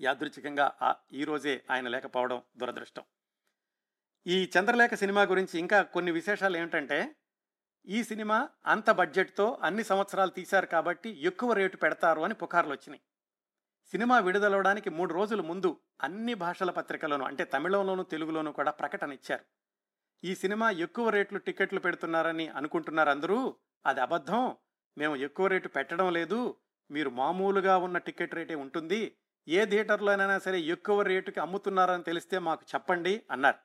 [0.00, 3.04] యాదృచ్ఛికంగా ఆ ఈరోజే ఆయన లేకపోవడం దురదృష్టం.
[4.26, 7.16] ఈ చంద్రలేఖ సినిమా గురించి ఇంకా కొన్ని విశేషాలు ఏమిటంటే
[7.86, 13.00] ఈ సినిమా అంత బడ్జెట్తో అన్ని సంవత్సరాలు తీశారు కాబట్టి ఎక్కువ రేటు పెడతారు అని పుకార్లు వచ్చినాయి.
[13.86, 19.44] సినిమా విడుదలవడానికి మూడు రోజుల ముందు అన్ని భాషల పత్రికలోనూ అంటే తమిళంలోనూ తెలుగులోనూ కూడా ప్రకటన ఇచ్చారు.
[20.24, 23.56] ఈ సినిమా ఎక్కువ రేట్లు టికెట్లు పెడుతున్నారని అనుకుంటున్నారు అందరూ
[23.86, 24.56] అది అబద్ధం.
[24.98, 26.56] మేము ఎక్కువ రేటు పెట్టడం లేదు.
[26.90, 29.16] మీరు మామూలుగా ఉన్న టికెట్ రేటే ఉంటుంది.
[29.48, 33.58] ఏ థియేటర్లోనైనా సరే ఎక్కువ రేటుకి అమ్ముతున్నారని తెలిస్తే మాకు చెప్పండి అన్నారు.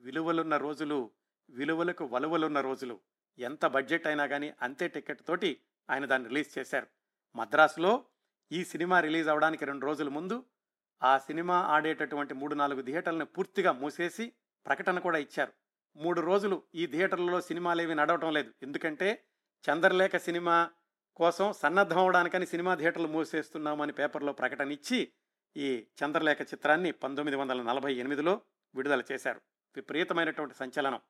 [0.00, 1.10] విలువలున్న రోజులు
[1.50, 3.00] విలువలకు వలువలున్న రోజులు.
[3.38, 6.86] ఎంత బడ్జెట్ అయినా కానీ అంతే టికెట్ తోటి ఆయన దాన్ని రిలీజ్ చేశారు.
[7.36, 8.04] మద్రాసులో
[8.52, 10.44] ఈ సినిమా రిలీజ్ అవడానికి రెండు రోజుల ముందు
[11.02, 14.32] ఆ సినిమా ఆడేటటువంటి మూడు నాలుగు థియేటర్లను పూర్తిగా మూసేసి
[14.66, 15.52] ప్రకటన కూడా ఇచ్చారు.
[15.96, 18.52] మూడు రోజులు ఈ థియేటర్లలో సినిమాలు ఏవి నడవటం లేదు.
[18.62, 19.24] ఎందుకంటే
[19.68, 20.70] చంద్రలేఖ సినిమా
[21.16, 25.12] కోసం సన్నద్ధం అవడానికని సినిమా థియేటర్లు మూసేస్తున్నామని పేపర్లో ప్రకటన ఇచ్చి
[25.56, 28.40] ఈ చంద్రలేఖ చిత్రాన్ని పంతొమ్మిది వందల నలభై ఎనిమిదిలో
[28.74, 29.40] విడుదల చేశారు.
[29.76, 31.00] విపరీతమైనటువంటి సంచలనం.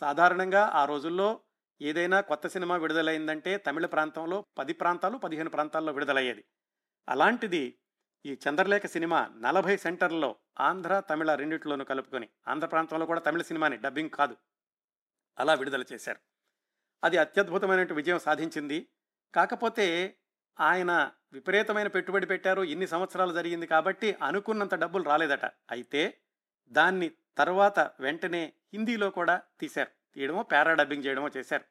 [0.00, 1.40] సాధారణంగా ఆ రోజుల్లో
[1.82, 6.44] ఏదైనా కొత్త సినిమా విడుదలైందంటే తమిళ ప్రాంతంలో పది ప్రాంతాలు పదిహేను ప్రాంతాల్లో విడుదలయ్యేది.
[7.08, 7.78] అలాంటిది
[8.26, 14.10] ఈ చంద్రలేఖ సినిమా నలభై సెంటర్లలో ఆంధ్ర తమిళ రెండిట్లోనూ కలుపుకొని ఆంధ్ర ప్రాంతంలో కూడా తమిళ సినిమాని డబ్బింగ్
[14.10, 14.36] కాదు.
[15.38, 16.20] అలా విడుదల చేశారు.
[17.04, 18.86] అది అత్యద్భుతమైన విజయం సాధించింది.
[19.34, 20.16] కాకపోతే
[20.60, 22.62] ఆయన విపరీతమైన పెట్టుబడి పెట్టారు.
[22.62, 25.44] ఇన్ని సంవత్సరాలు జరిగింది కాబట్టి అనుకున్నంత డబ్బులు రాలేదట.
[25.44, 26.18] అయితే
[26.68, 29.88] దాన్ని తర్వాత వెంటనే హిందీలో కూడా తీశారు.
[30.14, 31.64] తీయడమో పారా డబ్బింగ్ చేయడమో చేశారు.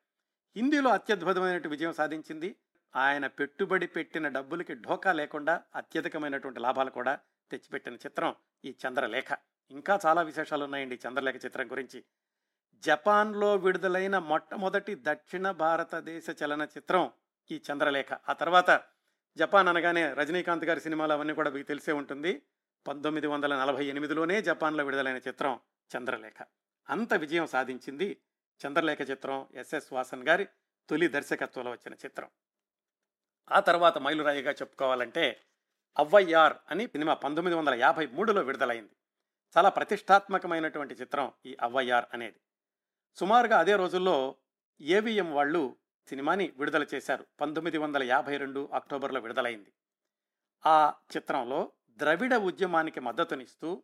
[0.55, 2.55] హిందీలో అత్యద్భుతమైన విజయం సాధించింది.
[2.95, 7.19] ఆయన పెట్టుబడి పెట్టిన డబ్బులకి ఢోకా లేకుండా అత్యధికమైనటువంటి లాభాలు కూడా
[7.51, 9.37] తెచ్చిపెట్టిన చిత్రం ఈ చంద్రలేఖ.
[9.71, 12.03] ఇంకా చాలా విశేషాలు ఉన్నాయండి ఈ చంద్రలేఖ చిత్రం గురించి.
[12.79, 17.11] జపాన్లో విడుదలైన మొట్టమొదటి దక్షిణ భారతదేశ చలనచిత్రం
[17.51, 18.13] ఈ చంద్రలేఖ.
[18.29, 18.83] ఆ తర్వాత
[19.37, 22.41] జపాన్ అనగానే రజనీకాంత్ గారి సినిమాలు అవన్నీ కూడా మీకు తెలిసే ఉంటుంది.
[22.87, 25.59] పంతొమ్మిది వందల నలభై ఎనిమిదిలోనే జపాన్లో విడుదలైన చిత్రం
[25.97, 26.45] చంద్రలేఖ.
[26.89, 28.17] అంత విజయం సాధించింది
[28.67, 30.47] చంద్రలేఖ చిత్రం ఎస్ఎస్ వాసన్ గారి
[30.89, 32.29] తొలి దర్శకత్వంలో వచ్చిన చిత్రం.
[33.51, 35.41] ఆ తర్వాత మైలురాయిగా చెప్పుకోవాలంటే
[35.99, 38.95] అవ్వయ్యార్ అని సినిమా పంతొమ్మిది వందల యాభై మూడులో విడుదలైంది.
[39.57, 42.39] చాలా ప్రతిష్టాత్మకమైనటువంటి చిత్రం ఈ అవ్వయ్యార్ అనేది.
[43.15, 44.35] సుమారుగా అదే రోజుల్లో
[44.81, 45.75] ఏవిఎం వాళ్ళు
[46.09, 47.25] సినిమాని విడుదల చేశారు.
[47.41, 49.73] పంతొమ్మిది వందల యాభై రెండు అక్టోబర్లో విడుదలైంది.
[50.65, 53.83] ఆ చిత్రంలో ద్రవిడ ఉద్యమానికి మద్దతునిస్తూ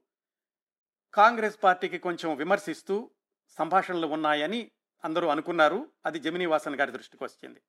[1.14, 3.12] కాంగ్రెస్ పార్టీకి కొంచెం విమర్శిస్తూ
[3.48, 4.72] సంభాషణలు ఉన్నాయని
[5.04, 5.92] అందరూ అనుకున్నారు.
[6.06, 7.62] అది జమినీ వాసన్ గారి దృష్టికి వచ్చింది.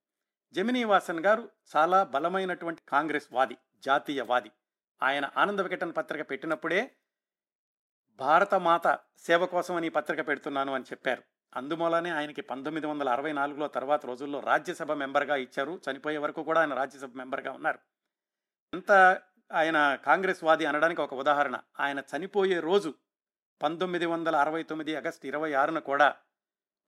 [0.52, 4.50] జమినీ వాసన్ గారు చాలా బలమైనటువంటి కాంగ్రెస్ వాది జాతీయవాది
[5.02, 6.96] ఆయన ఆనంద వికటన్ పత్రిక పెట్టినప్పుడే
[8.16, 11.22] భారత మాత సేవ కోసం అని పత్రిక పెడుతున్నాను అని చెప్పారు.
[11.56, 15.80] అందుమూలనే ఆయనకి పంతొమ్మిది వందల అరవై నాలుగులో తర్వాత రోజుల్లో రాజ్యసభ మెంబర్గా ఇచ్చారు.
[15.90, 17.78] చనిపోయే వరకు కూడా ఆయన రాజ్యసభ మెంబర్గా ఉన్నారు.
[18.74, 19.20] ఎంత
[19.52, 21.58] ఆయన కాంగ్రెస్ వాది అనడానికి ఒక ఉదాహరణ.
[21.80, 22.94] ఆయన చనిపోయే రోజు
[23.62, 26.14] పంతొమ్మిది వందల అరవై తొమ్మిది ఆగస్టు ఇరవై ఆరున కూడా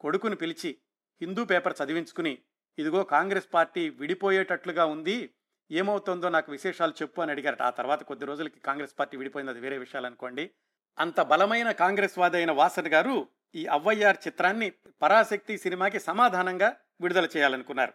[0.01, 0.79] కొడుకుని పిలిచి
[1.21, 2.39] హిందూ పేపర్ చదివించుకుని
[2.79, 5.35] ఇదిగో కాంగ్రెస్ పార్టీ విడిపోయేటట్లుగా ఉంది
[5.71, 7.63] ఏమవుతుందో నాకు విశేషాలు చెప్పు అని అడిగారట.
[7.63, 9.51] ఆ తర్వాత కొద్ది రోజులకి కాంగ్రెస్ పార్టీ విడిపోయింది.
[9.51, 10.51] అది వేరే విషయాలు అనుకోండి
[10.99, 14.71] అంత బలమైన కాంగ్రెస్ వాది అయిన వాసన్ గారు ఈ అవ్వయ్యార్ చిత్రాన్ని
[15.03, 17.93] పరాశక్తి సినిమాకి సమాధానంగా విడుదల చేయాలనుకున్నారు.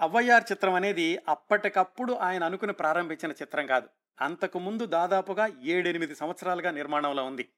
[0.00, 3.88] అవ్వయ్యార్ చిత్రం అనేది అప్పటికప్పుడు ఆయన అనుకుని ప్రారంభించిన చిత్రం కాదు.
[4.20, 7.48] అంతకు ముందు దాదాపుగా ఏడెనిమిది సంవత్సరాలుగా నిర్మాణంలో ఉంది.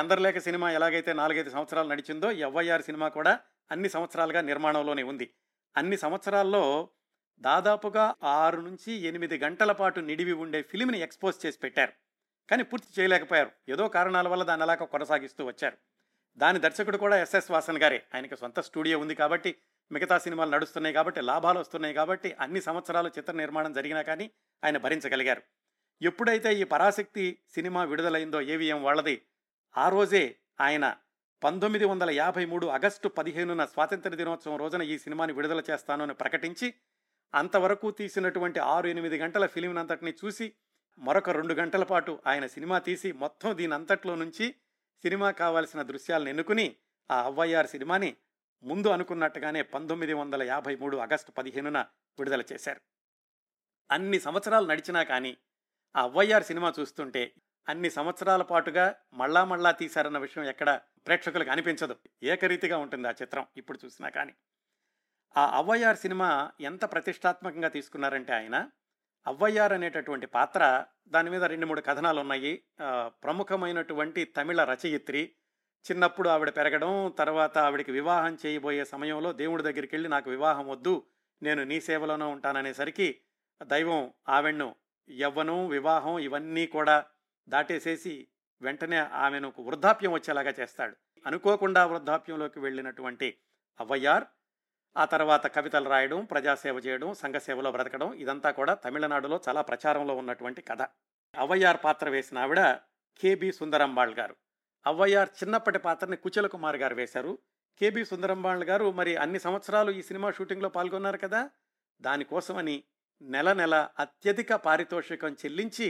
[0.00, 3.40] చంద్రలేఖ సినిమా ఎలాగైతే నాలుగైదు సంవత్సరాలు నడిచిందో ఎవ్వయ్యార్ సినిమా కూడా
[3.70, 5.34] అన్ని సంవత్సరాలుగా నిర్మాణంలోనే ఉంది.
[5.76, 6.88] అన్ని సంవత్సరాల్లో
[7.38, 11.92] దాదాపుగా ఆరు నుంచి ఎనిమిది గంటల పాటు నిడివి ఉండే ఫిలింని ఎక్స్పోజ్ చేసి పెట్టారు.
[12.50, 13.50] కానీ పూర్తి చేయలేకపోయారు.
[13.68, 15.76] ఏదో కారణాల వల్ల దాన్ని అలాగ కొనసాగిస్తూ వచ్చారు.
[16.38, 17.98] దాని దర్శకుడు కూడా ఎస్ఎస్ వాసన్ గారే.
[18.14, 19.50] ఆయనకి సొంత స్టూడియో ఉంది కాబట్టి
[19.90, 24.30] మిగతా సినిమాలు నడుస్తున్నాయి కాబట్టి లాభాలు వస్తున్నాయి కాబట్టి అన్ని సంవత్సరాలు చిత్ర నిర్మాణం జరిగినా కానీ
[24.62, 25.42] ఆయన భరించగలిగారు.
[26.02, 29.16] ఎప్పుడైతే ఈ పరాశక్తి సినిమా విడుదలైందో ఏవిఎం వాళ్ళది
[29.74, 30.24] ఆ రోజే
[30.60, 30.96] ఆయన
[31.42, 36.68] పంతొమ్మిది వందల యాభై మూడు ఆగస్టు పదిహేనున స్వాతంత్ర దినోత్సవం రోజున ఈ సినిమాని విడుదల చేస్తాను అని ప్రకటించి
[37.34, 40.46] అంతవరకు తీసినటువంటి ఆరు ఎనిమిది గంటల ఫిలిం అంతటిని చూసి
[40.98, 44.46] మరొక రెండు గంటల పాటు ఆయన సినిమా తీసి మొత్తం దీని అంతట్లో నుంచి
[45.02, 46.76] సినిమా కావాల్సిన దృశ్యాలను ఎన్నుకుని
[47.10, 48.16] ఆ అవ్వయ్యార్ సినిమాని
[48.62, 51.78] ముందు అనుకున్నట్టుగానే పంతొమ్మిది వందల యాభై మూడు ఆగస్టు పదిహేనున
[52.18, 52.80] విడుదల చేశారు.
[53.90, 55.36] అన్ని సంవత్సరాలు నడిచినా కానీ
[55.96, 57.34] ఆ అవ్వయ్యార్ సినిమా చూస్తుంటే
[57.68, 61.96] అన్ని సంవత్సరాల పాటుగా మళ్ళా మళ్ళా తీశారన్న విషయం ఎక్కడ ప్రేక్షకులకు అనిపించదు.
[62.22, 64.34] ఏకరీతిగా ఉంటుంది ఆ చిత్రం ఇప్పుడు చూసినా కానీ.
[65.36, 68.70] ఆ అవ్వయ్యార్ సినిమా ఎంత ప్రతిష్టాత్మకంగా తీసుకున్నారంటే ఆయన
[69.26, 72.62] అవ్వయ్యార్ అనేటటువంటి పాత్ర దాని మీద రెండు మూడు కథనాలు ఉన్నాయి
[73.22, 75.32] ప్రముఖమైనటువంటి తమిళ రచయిత్రి
[75.90, 81.06] చిన్నప్పుడు ఆవిడ పెరగడం తర్వాత ఆవిడకి వివాహం చేయబోయే సమయంలో దేవుడి దగ్గరికి వెళ్ళి నాకు వివాహం వద్దు
[81.42, 83.20] నేను నీ సేవలోనే ఉంటాననేసరికి
[83.66, 84.74] దైవం ఆవిడను
[85.10, 87.04] యవ్వనం వివాహం ఇవన్నీ కూడా
[87.48, 88.28] దాటేసేసి
[88.62, 90.96] వెంటనే ఆమెను ఒక వృద్ధాప్యం వచ్చేలాగా చేస్తాడు.
[91.26, 93.38] అనుకోకుండా వృద్ధాప్యంలోకి వెళ్ళినటువంటి
[93.80, 94.24] అవ్వయ్యార్
[94.96, 100.82] ఆ తర్వాత కవితలు రాయడం ప్రజాసేవ చేయడం సంఘసేవలో బ్రతకడం ఇదంతా కూడా తమిళనాడులో చాలా ప్రచారంలో ఉన్నటువంటి కథ.
[101.34, 102.60] అవ్వయ్యార్ పాత్ర వేసిన ఆవిడ
[103.20, 104.34] కేబి సుందరంబాళ్ గారు.
[104.86, 107.32] అవ్వయ్యార్ చిన్నప్పటి పాత్రని కుచల కుమార్ గారు వేశారు.
[107.80, 111.40] కేబి సుందరంబాళ్ గారు మరి అన్ని సంవత్సరాలు ఈ సినిమా షూటింగ్లో పాల్గొన్నారు కదా!
[112.00, 112.76] దానికోసమని
[113.20, 115.88] నెల నెల అత్యధిక పారితోషికం చెల్లించి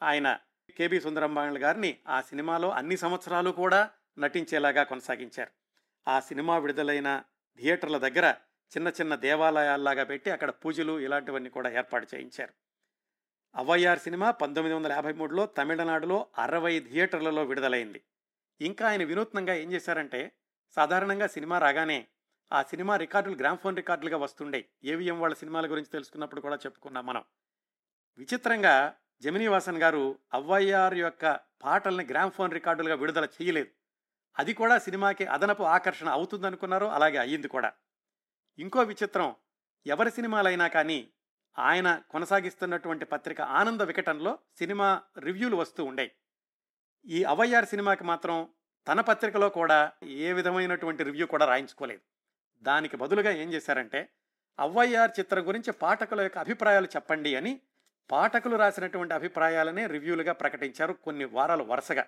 [0.00, 0.28] ఆయన
[0.76, 3.80] కేబి సుందరంబాళ్ గారిని ఆ సినిమాలో అన్ని సంవత్సరాలు కూడా
[4.18, 5.52] నటించేలాగా కొనసాగించారు.
[6.06, 7.08] ఆ సినిమా విడుదలైన
[7.58, 8.26] థియేటర్ల దగ్గర
[8.66, 12.52] చిన్న చిన్న దేవాలయాల్లాగా పెట్టి అక్కడ పూజలు ఇలాంటివన్నీ కూడా ఏర్పాటు చేయించారు.
[13.54, 18.02] అవ్వయ్యార్ సినిమా పంతొమ్మిది వందల యాభై మూడులో తమిళనాడులో అరవై థియేటర్లలో విడుదలైంది.
[18.60, 20.32] ఇంకా ఆయన వినూత్నంగా ఏం చేశారంటే
[20.70, 22.06] సాధారణంగా సినిమా రాగానే
[22.52, 27.24] ఆ సినిమా రికార్డులు గ్రామ్ఫోన్ రికార్డులుగా వస్తుండే ఏవిఎం వాళ్ళ సినిమాల గురించి తెలుసుకున్నప్పుడు కూడా చెప్పుకున్నాం మనం.
[28.18, 33.68] విచిత్రంగా జమినీ వాసన్ గారు అవ్వయ్యార్ యొక్క పాటల్ని గ్రామ్ఫోన్ రికార్డులుగా విడుదల చేయలేదు.
[34.38, 37.72] అది కూడా సినిమాకి అదనపు ఆకర్షణ అవుతుందనుకున్నారు అలాగే అయ్యింది కూడా.
[38.58, 39.34] ఇంకో విచిత్రం.
[39.86, 41.08] ఎవరి సినిమాలైనా కానీ
[41.58, 46.10] ఆయన కొనసాగిస్తున్నటువంటి పత్రిక ఆనంద వికటంలో సినిమా రివ్యూలు వస్తూ ఉండేవి
[47.06, 48.48] ఈ అవయ్యార్ సినిమాకి మాత్రం
[48.88, 52.00] తన పత్రికలో కూడా ఏ విధమైనటువంటి రివ్యూ కూడా రాయించుకోలేదు.
[52.62, 54.08] దానికి బదులుగా ఏం చేశారంటే
[54.58, 57.60] అవ్వయ్యార్ చిత్రం గురించి పాఠకుల యొక్క అభిప్రాయాలు చెప్పండి అని
[58.10, 62.06] పాఠకులు రాసినటువంటి అభిప్రాయాలనే రివ్యూలుగా ప్రకటించారు కొన్ని వారాలు వరుసగా.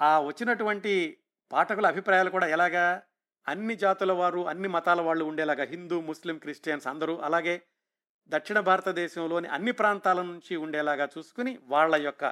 [0.00, 1.18] ఆ వచ్చినటువంటి
[1.52, 3.02] పాఠకుల అభిప్రాయాలు కూడా ఎలాగా
[3.48, 7.62] అన్ని జాతుల వారు అన్ని మతాల వాళ్ళు ఉండేలాగా హిందూ ముస్లిం క్రిస్టియన్స్ అందరూ అలాగే
[8.28, 12.24] దక్షిణ భారతదేశంలోని అన్ని ప్రాంతాల నుంచి ఉండేలాగా చూసుకుని వాళ్ళ యొక్క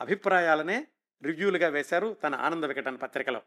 [0.00, 0.86] అభిప్రాయాలనే
[1.22, 3.42] రివ్యూలుగా వేశారు తన ఆనంద వికటన్ పత్రికలో.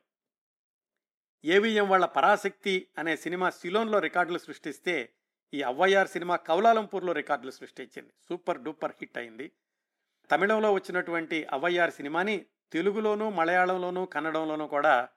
[1.45, 5.13] ఏవిఎం వాళ్ళ పరాశక్తి అనే సినిమా సిలోన్లో రికార్డులు సృష్టిస్తే
[5.53, 8.13] ఈ అవ్వయ్యార్ సినిమా కౌలాలంపూర్లో రికార్డులు సృష్టించింది.
[8.29, 9.51] సూపర్ డూపర్ హిట్ అయింది.
[10.31, 15.09] తమిళంలో వచ్చినటువంటి అవ్వయ్యార్ సినిమాని తెలుగులోనూ మలయాళంలోనూ కన్నడంలోనూ కూడా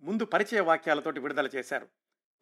[0.00, 1.88] ముందు పరిచయ వాక్యాలతోటి విడుదల చేశారు.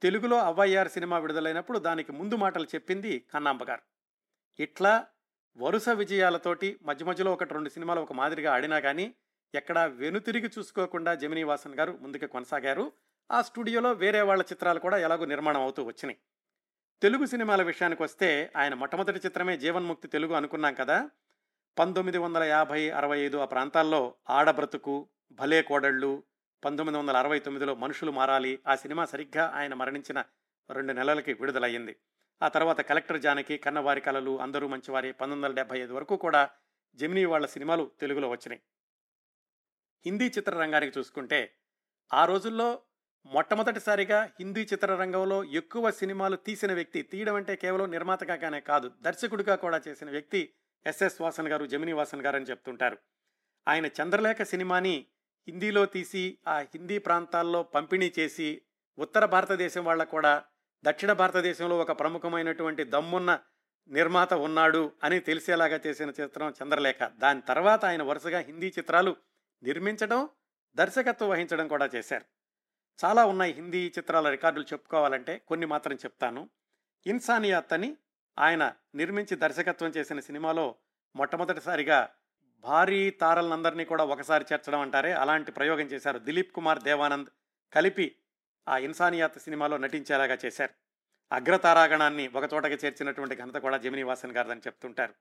[0.02, 3.82] తెలుగులో అవ్వయ్యార్ సినిమా విడుదలైనప్పుడు దానికి ముందు మాటలు చెప్పింది కన్నాంబ గారు.
[4.62, 5.06] ఇట్లా
[5.58, 9.14] వరుస విజయాలతోటి మధ్య మధ్యలో ఒకటి రెండు సినిమాలు ఒక మాదిరిగా ఆడినా కానీ
[9.54, 12.92] ఎక్కడా వెనుతిరిగి చూసుకోకుండా జమినీ వాసన్ గారు ముందుకు కొనసాగారు.
[13.32, 16.18] ఆ స్టూడియోలో వేరే వాళ్ళ చిత్రాలు కూడా ఎలాగో నిర్మాణం అవుతూ వచ్చినాయి.
[17.02, 21.10] తెలుగు సినిమాల విషయానికి వస్తే ఆయన మొట్టమొదటి చిత్రమే జీవన్ముక్తి తెలుగు అనుకున్నాం కదా.
[21.78, 26.22] పంతొమ్మిది వందల యాభై అరవై ఐదు ఆ ప్రాంతాల్లో ఆడబ్రతుకు భలే కోడళ్ళు
[26.64, 28.58] పంతొమ్మిది వందల అరవై తొమ్మిదిలో మనుషులు మారాలి.
[28.66, 30.24] ఆ సినిమా సరిగ్గా ఆయన మరణించిన
[30.70, 31.96] రెండు నెలలకి విడుదలయ్యింది.
[32.42, 36.50] ఆ తర్వాత కలెక్టర్ జానకి కన్నవారి కళలు అందరూ మంచివారి పంతొమ్మిది వందల డెబ్బై ఐదు వరకు కూడా
[36.94, 38.60] జమినీ వాళ్ళ సినిమాలు తెలుగులో వచ్చినాయి.
[40.06, 41.54] హిందీ చిత్రరంగానికి చూసుకుంటే
[42.12, 42.82] ఆ రోజుల్లో
[43.26, 50.10] మొట్టమొదటిసారిగా హిందీ చిత్రరంగంలో ఎక్కువ సినిమాలు తీసిన వ్యక్తి తీయడం అంటే కేవలం నిర్మాతగానే కాదు దర్శకుడిగా కూడా చేసిన
[50.10, 50.52] వ్యక్తి
[50.86, 52.98] ఎస్ఎస్ వాసన్ గారు జమినీ వాసన్ గారు అని చెప్తుంటారు.
[53.68, 55.06] ఆయన చంద్రలేఖ సినిమాని
[55.48, 58.62] హిందీలో తీసి ఆ హిందీ ప్రాంతాల్లో పంపిణీ చేసి
[58.98, 60.44] ఉత్తర భారతదేశం వాళ్ళకు కూడా
[60.84, 63.40] దక్షిణ భారతదేశంలో ఒక ప్రముఖమైనటువంటి దమ్మున్న
[63.88, 67.08] నిర్మాత ఉన్నాడు అని తెలిసేలాగా చేసిన చిత్రం చంద్రలేఖ.
[67.08, 69.16] దాని తర్వాత ఆయన వరుసగా హిందీ చిత్రాలు
[69.62, 70.28] నిర్మించడం
[70.76, 72.24] దర్శకత్వం వహించడం కూడా చేశారు.
[73.04, 76.48] చాలా ఉన్నాయి హిందీ చిత్రాల రికార్డులు చెప్పుకోవాలంటే కొన్ని మాత్రం చెప్తాను.
[77.06, 77.96] ఇన్సానియాత్ అని
[78.38, 80.74] ఆయన నిర్మించి దర్శకత్వం చేసిన సినిమాలో
[81.16, 82.10] మొట్టమొదటిసారిగా
[82.60, 85.12] భారీ తారలందరినీ కూడా ఒకసారి చేర్చడం అంటారే.
[85.12, 87.28] అలాంటి ప్రయోగం చేశారు దిలీప్ కుమార్ దేవానంద్
[87.74, 88.16] కలిపి
[88.68, 90.74] ఆ ఇన్సానియాత్ సినిమాలో నటించేలాగా చేశారు.
[91.34, 95.14] అగ్రతారాగణాన్ని ఒకచోటకి చేర్చినటువంటి ఘనత కూడా జమినీవాసన్ గారిదని చెప్తుంటారు.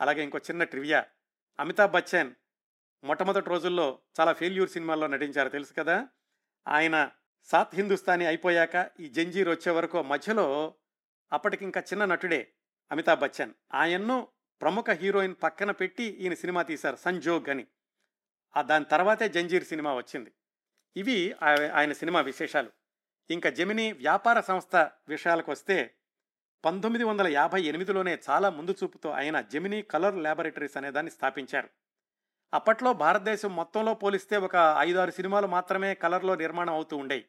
[0.00, 1.04] అలాగే ఇంకో చిన్న ట్రివియా.
[1.60, 2.34] అమితాబ్ బచ్చన్
[3.04, 5.48] మొట్టమొదటి రోజుల్లో చాలా ఫెయిల్యూర్ సినిమాల్లో నటించారు.
[5.48, 6.08] తెలుసు కదా?
[6.68, 7.10] ఆయన
[7.44, 10.74] సాత్ హిందుస్థానీ అయిపోయాక ఈ జంజీర్ వచ్చే వరకు మధ్యలో
[11.32, 12.52] అప్పటికింకా చిన్న నటుడే
[12.92, 13.52] అమితాబ్ బచ్చన్.
[13.74, 14.28] ఆయన్ను
[14.62, 17.66] ప్రముఖ హీరోయిన్ పక్కన పెట్టి ఈయన సినిమా తీశారు సంజోగ్ అని.
[18.56, 20.32] ఆ దాని తర్వాతే జంజీర్ సినిమా వచ్చింది.
[20.96, 21.34] ఇవి
[21.74, 22.70] ఆయన సినిమా విశేషాలు.
[23.30, 24.76] ఇంకా జమిని వ్యాపార సంస్థ
[25.08, 25.94] విషయాలకు వస్తే
[26.64, 31.68] పంతొమ్మిది వందల యాభై ఎనిమిదిలోనే చాలా ముందు చూపుతో ఆయన జెమినీ కలర్ ల్యాబొరేటరీస్ అనే దాన్ని స్థాపించారు.
[32.54, 37.24] అప్పట్లో భారతదేశం మొత్తంలో పోలిస్తే ఒక ఐదారు సినిమాలు మాత్రమే కలర్లో నిర్మాణం అవుతూ ఉండేవి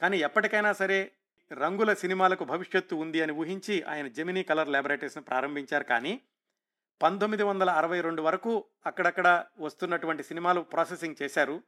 [0.00, 1.12] కానీ ఎప్పటికైనా సరే
[1.52, 5.84] రంగుల సినిమాలకు భవిష్యత్తు ఉంది అని ఊహించి ఆయన జెమినీ కలర్ ల్యాబొరేటరీస్ని ప్రారంభించారు.
[5.84, 6.20] కానీ
[7.02, 11.62] పంతొమ్మిది వందల అరవై రెండు వరకు అక్కడక్కడ వస్తున్నటువంటి సినిమాలు ప్రాసెసింగ్ చేశారు.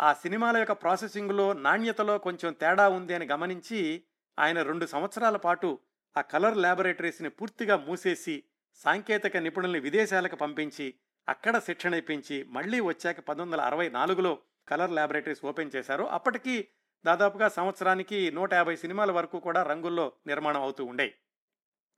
[0.00, 4.04] ఆ సినిమాల యొక్క ప్రాసెసింగ్లో నాణ్యతలో కొంచెం తేడా ఉంది అని గమనించి
[4.38, 5.78] ఆయన రెండు సంవత్సరాల పాటు
[6.16, 8.44] ఆ కలర్ ల్యాబొరేటరీస్ని పూర్తిగా మూసేసి
[8.74, 10.94] సాంకేతిక నిపుణుల్ని విదేశాలకు పంపించి
[11.28, 14.38] అక్కడ శిక్షణ ఇప్పించి మళ్ళీ వచ్చాక పంతొమ్మిది వందల అరవై నాలుగులో
[14.68, 16.04] కలర్ ల్యాబొరేటరీస్ ఓపెన్ చేశారు.
[16.04, 16.68] అప్పటికి
[17.04, 21.14] దాదాపుగా సంవత్సరానికి నూట యాభై సినిమాల వరకు కూడా రంగుల్లో నిర్మాణం అవుతూ ఉండే.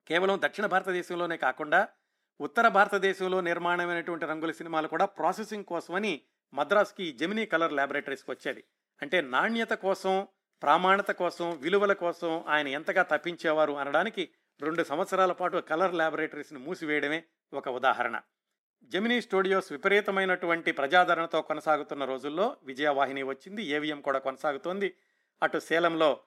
[0.08, 1.88] కేవలం దక్షిణ భారతదేశంలోనే కాకుండా
[2.40, 6.20] ఉత్తర భారతదేశంలో నిర్మాణమైనటువంటి రంగుల సినిమాలు కూడా ప్రాసెసింగ్ కోసమని
[6.54, 8.64] మద్రాస్కి జెమినీ కలర్ ల్యాబొరేటరీస్కి వచ్చేది
[9.02, 10.28] అంటే నాణ్యత కోసం
[10.62, 14.30] ప్రామాణిత కోసం విలువల కోసం ఆయన ఎంతగా తప్పించేవారు అనడానికి
[14.60, 17.24] రెండు సంవత్సరాల పాటు కలర్ ల్యాబొరేటరీస్ని మూసివేయడమే
[17.54, 18.20] ఒక ఉదాహరణ.
[18.82, 24.94] జెమినీ స్టూడియోస్ విపరీతమైనటువంటి ప్రజాదరణతో కొనసాగుతున్న రోజుల్లో విజయవాహిని వచ్చింది ఏవిఎం కూడా కొనసాగుతోంది.
[25.42, 26.20] అటు సేలంలో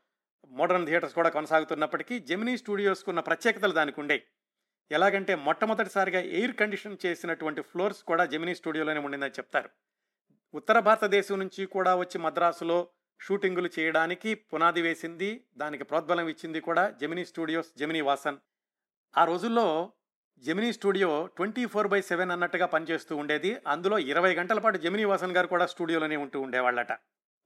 [0.48, 4.24] మోడర్న్ థియేటర్స్ కూడా కొనసాగుతున్నప్పటికీ జెమినీ స్టూడియోస్కు ఉన్న ప్రత్యేకతలు దానికి ఉండేవి.
[4.92, 9.70] ఎలాగంటే మొట్టమొదటిసారిగా ఎయిర్ కండిషన్ చేసినటువంటి ఫ్లోర్స్ కూడా జెమినీ స్టూడియోలోనే ఉండిందని చెప్తారు.
[10.54, 12.88] ఉత్తర భారతదేశం నుంచి కూడా వచ్చి మద్రాసులో
[13.22, 18.38] షూటింగులు చేయడానికి పునాది వేసింది దానికి ప్రోద్బలం ఇచ్చింది కూడా జెమినీ స్టూడియోస్ జెమినీ వాసన్.
[19.18, 19.92] ఆ రోజుల్లో
[20.40, 23.58] Gemini studio twenty four by seven అన్నట్టుగా పనిచేస్తూ ఉండేది.
[23.68, 26.92] అందులో ఇరవై గంటల పాటు జెమినీ వాసన్ గారు కూడా స్టూడియోలోనే ఉంటూ ఉండేవాళ్ళట.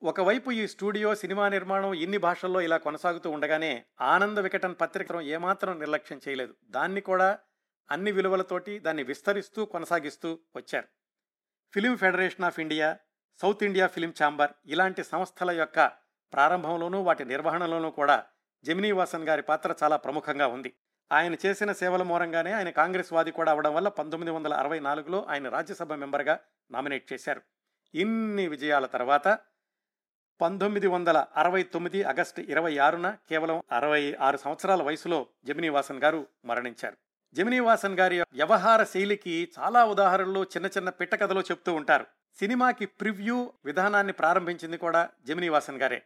[0.04, 6.22] ఒకవైపు ఈ స్టూడియో సినిమా నిర్మాణం ఇన్ని భాషల్లో ఇలా కొనసాగుతూ ఉండగానే ఆనంద వికటన్ పత్రిక ఏమాత్రం నిర్లక్ష్యం
[6.28, 6.56] చేయలేదు.
[6.70, 7.40] దాన్ని కూడా
[7.92, 10.88] అన్ని విలువలతోటి దాన్ని విస్తరిస్తూ కొనసాగిస్తూ వచ్చారు.
[11.74, 12.98] Film federation of India
[13.42, 15.88] South India film chamber ఇలాంటి సంస్థల యొక్క
[16.34, 18.26] ప్రారంభంలోనూ వాటి నిర్వహణలోనూ కూడా
[18.64, 20.74] జమినీవాసన్ గారి పాత్ర చాలా ప్రముఖంగా ఉంది.
[21.12, 25.50] ఆయన చేసిన సేవల మూలంగానే ఆయన కాంగ్రెస్ వాది కూడా అవడం వల్ల పంతొమ్మిది వందల అరవై నాలుగులో ఆయన
[25.50, 26.40] రాజ్యసభ మెంబర్గా
[26.72, 27.42] నామినేట్ చేశారు.
[27.94, 29.40] ఇన్ని విజయాల తర్వాత
[30.44, 36.98] పంతొమ్మిది వందల అరవై తొమ్మిది ఆగస్టు ఇరవై ఆరున కేవలం అరవై ఆరు సంవత్సరాల వయసులో జమినీవాసన్ గారు మరణించారు.
[37.34, 42.06] జమినీవాసన్ గారి వ్యవహార శైలికి చాలా ఉదాహరణలు చిన్న చిన్న పిట్టకథలో చెప్తూ ఉంటారు.
[42.40, 46.04] సినిమాకి ప్రివ్యూ విధానాన్ని ప్రారంభించింది కూడా జమినీవాసన్ గారే.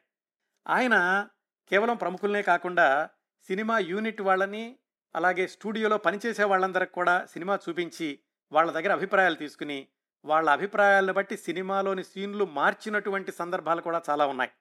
[0.67, 1.27] ఆయన
[1.69, 3.09] కేవలం ప్రముఖులనే కాకుండా
[3.47, 4.77] సినిమా యూనిట్ వాళ్ళని
[5.15, 8.19] అలాగే స్టూడియోలో పనిచేసే వాళ్ళందరికి కూడా సినిమా చూపించి
[8.51, 9.87] వాళ్ళ దగ్గర అభిప్రాయాలు తీసుకుని
[10.25, 14.51] వాళ్ళ అభిప్రాయాలను బట్టి సినిమాలోని సీన్లు మార్చినటువంటి సందర్భాలు కూడా చాలా ఉన్నాయి.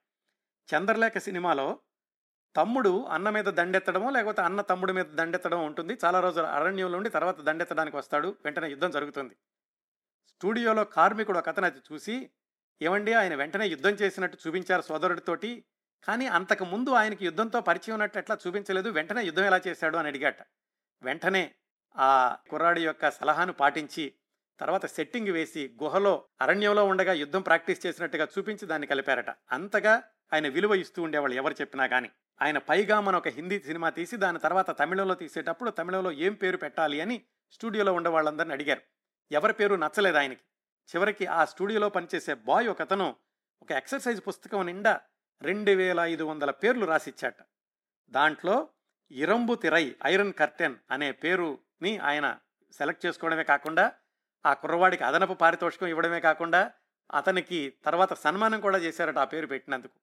[0.74, 1.78] చంద్రలేఖ సినిమాలో
[2.56, 5.98] తమ్ముడు అన్న మీద దండెత్తడమో లేకపోతే అన్న తమ్ముడి మీద దండెత్తడం ఉంటుంది.
[6.04, 8.36] చాలా రోజులు అరణ్యంలో ఉండి తర్వాత దండెత్తడానికి వస్తాడు.
[8.44, 9.36] వెంటనే యుద్ధం జరుగుతుంది.
[10.28, 12.30] స్టూడియోలో కార్మికుడు ఒక అతను అది చూసి
[12.82, 15.64] ఏమండి ఆయన వెంటనే యుద్ధం చేసినట్టు చూపించారు సోదరుడితోటి.
[16.04, 18.88] కానీ అంతకు ముందు ఆయనకి యుద్ధంతో పరిచయం ఉన్నట్టు ఎట్లా చూపించలేదు.
[18.88, 19.96] వెంటనే యుద్ధం ఎలా చేశాడు?
[19.96, 20.36] అని అడిగాట.
[21.02, 21.54] వెంటనే
[21.96, 24.12] ఆ కుర్రాడి యొక్క సలహాను పాటించి
[24.60, 29.30] తర్వాత సెట్టింగ్ వేసి గుహలో అరణ్యంలో ఉండగా యుద్ధం ప్రాక్టీస్ చేసినట్టుగా చూపించి దాన్ని కలిపారట.
[29.30, 30.02] అంతగా
[30.32, 32.10] ఆయన విలువ ఇస్తూ ఉండేవాళ్ళు ఎవరు చెప్పినా కానీ
[32.42, 37.00] ఆయన పైగా మన ఒక హిందీ సినిమా తీసి దాని తర్వాత తమిళంలో తీసేటప్పుడు తమిళంలో ఏం పేరు పెట్టాలి
[37.00, 38.80] అని స్టూడియోలో ఉండే వాళ్ళందరిని అడిగారు.
[39.32, 40.40] ఎవరి పేరు నచ్చలేదు ఆయనకి.
[40.94, 43.16] చివరికి ఆ స్టూడియోలో పనిచేసే బాయ్ ఒక అతను
[43.62, 45.00] ఒక ఎక్సర్సైజ్ పుస్తకం నిండా
[45.42, 47.34] రెండు వేల ఐదు వందల పేర్లు రాసిచ్చాట.
[48.10, 48.68] దాంట్లో
[49.10, 52.38] ఇరంబు తిరై ఐరన్ కర్టెన్ అనే పేరుని ఆయన
[52.72, 53.92] సెలెక్ట్ చేసుకోవడమే కాకుండా
[54.46, 56.60] ఆ కుర్రవాడికి అదనపు పారితోషికం ఇవ్వడమే కాకుండా
[57.14, 59.96] అతనికి తర్వాత సన్మానం కూడా చేశారట ఆ పేరు పెట్టినందుకు.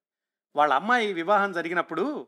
[0.56, 2.28] వాళ్ళ అమ్మాయి వివాహం జరిగినప్పుడు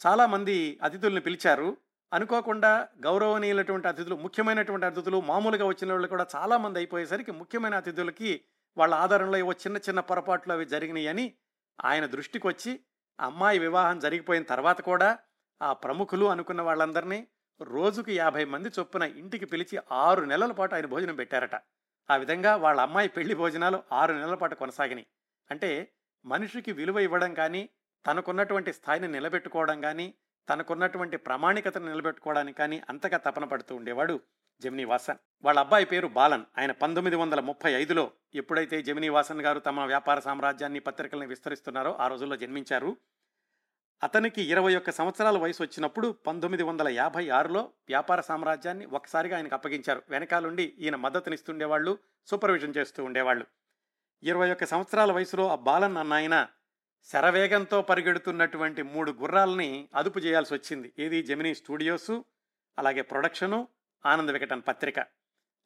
[0.00, 1.76] చాలామంది అతిథుల్ని పిలిచారు.
[2.12, 8.30] అనుకోకుండా గౌరవనీయులటువంటి అతిథులు ముఖ్యమైనటువంటి అతిథులు మామూలుగా వచ్చిన వాళ్ళు కూడా చాలామంది అయిపోయేసరికి ముఖ్యమైన అతిథులకి
[8.76, 11.26] వాళ్ళ ఆధారంలో ఏవో చిన్న చిన్న పొరపాట్లు అవి జరిగినాయని
[11.84, 12.80] ఆయన దృష్టికి వచ్చి
[13.20, 15.18] అమ్మాయి వివాహం జరిగిపోయిన తర్వాత కూడా
[15.60, 17.20] ఆ ప్రముఖులు అనుకున్న వాళ్ళందరినీ
[17.60, 21.54] రోజుకు యాభై మంది చొప్పున ఇంటికి పిలిచి ఆరు నెలల పాటు ఆయన భోజనం పెట్టారట.
[22.10, 25.06] ఆ విధంగా వాళ్ళ అమ్మాయి పెళ్ళి భోజనాలు ఆరు నెలల పాటు కొనసాగినాయి.
[25.50, 25.92] అంటే
[26.24, 27.68] మనిషికి విలువ ఇవ్వడం కానీ
[28.06, 30.14] తనకున్నటువంటి స్థాయిని నిలబెట్టుకోవడం కానీ
[30.48, 34.20] తనకున్నటువంటి ప్రామాణికతను నిలబెట్టుకోవడానికి కానీ అంతగా తపన పడుతూ ఉండేవాడు
[34.60, 36.44] జమినీ వాసన్ వాళ్ళ అబ్బాయి పేరు బాలన్.
[36.58, 42.08] ఆయన పంతొమ్మిది వందల ముప్పై ఐదులో ఎప్పుడైతే జమినీ వాసన్ గారు తమ వ్యాపార సామ్రాజ్యాన్ని పత్రికల్ని విస్తరిస్తున్నారో ఆ
[42.08, 42.96] రోజుల్లో జన్మించారు.
[44.02, 50.02] అతనికి ఇరవై ఒక్క సంవత్సరాల వయసు వచ్చినప్పుడు పంతొమ్మిది వందల యాభై ఆరులో వ్యాపార సామ్రాజ్యాన్ని ఒకసారిగా ఆయనకు అప్పగించారు.
[50.08, 53.46] వెనకాలుండి ఈయన మద్దతునిస్తుండేవాళ్ళు సూపర్విజన్ చేస్తూ ఉండేవాళ్ళు.
[54.22, 56.48] ఇరవై ఒక్క సంవత్సరాల వయసులో ఆ బాలన్ అన్న ఆయన
[57.04, 60.92] శరవేగంతో పరిగెడుతున్నటువంటి మూడు గుర్రాలని అదుపు చేయాల్సి వచ్చింది.
[60.98, 61.22] ఏది?
[61.22, 62.24] జమినీ స్టూడియోసు
[62.78, 63.68] అలాగే ప్రొడక్షను
[64.06, 65.06] ఆనంద వికటన్ పత్రిక.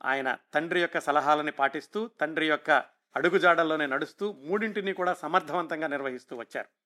[0.04, 2.70] ఆయన తండ్రి యొక్క సలహాలని పాటిస్తూ తండ్రి యొక్క
[3.16, 6.81] అడుగుజాడల్లోనే నడుస్తూ మూడింటిని కూడా సమర్థవంతంగా నిర్వహిస్తూ వచ్చారు.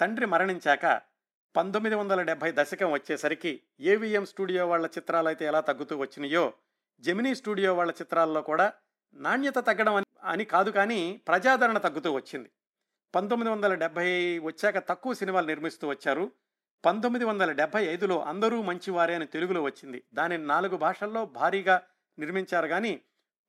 [0.00, 1.00] తండ్రి మరణించాక
[1.56, 6.52] పంతొమ్మిది వందల డెబ్భై దశకం వచ్చేసరికి ఏవిఎం స్టూడియో వాళ్ళ చిత్రాలు అయితే ఎలా తగ్గుతూ వచ్చినాయో
[7.00, 8.72] జెమినీ స్టూడియో వాళ్ళ చిత్రాల్లో కూడా
[9.14, 12.50] నాణ్యత తగ్గడం అని- అని కాదు కానీ ప్రజాదరణ తగ్గుతూ వచ్చింది.
[13.14, 16.32] పంతొమ్మిది వందల డెబ్భై వచ్చాక తక్కువ సినిమాలు నిర్మిస్తూ వచ్చారు.
[16.84, 20.04] పంతొమ్మిది వందల డెబ్భై ఐదులో అందరూ మంచివారే అని తెలుగులో వచ్చింది.
[20.14, 21.82] దానిని నాలుగు భాషల్లో భారీగా
[22.18, 23.00] నిర్మించారు కానీ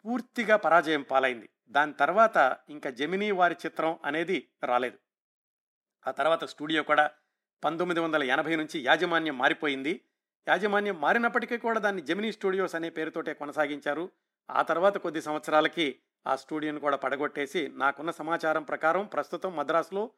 [0.06, 1.50] పూర్తిగా పరాజయం పాలైంది.
[1.70, 4.98] దాని తర్వాత ఇంకా జెమినీ వారి చిత్రం అనేది రాలేదు.
[6.08, 7.12] ఆ తర్వాత స్టూడియో కూడా
[7.64, 10.02] పంతొమ్మిది వందల ఎనభై నుంచి యాజమాన్యం మారిపోయింది.
[10.50, 14.12] యాజమాన్యం మారినప్పటికీ కూడా దాన్ని జెమినీ స్టూడియోస్ అనే పేరుతోటే కొనసాగించారు.
[14.50, 20.12] ఆ తర్వాత కొద్ది సంవత్సరాలకి ఆ స్టూడియోని కూడా పడగొట్టేసి నాకున్న సమాచారం ప్రకారం ప్రస్తుతం మద్రాసులో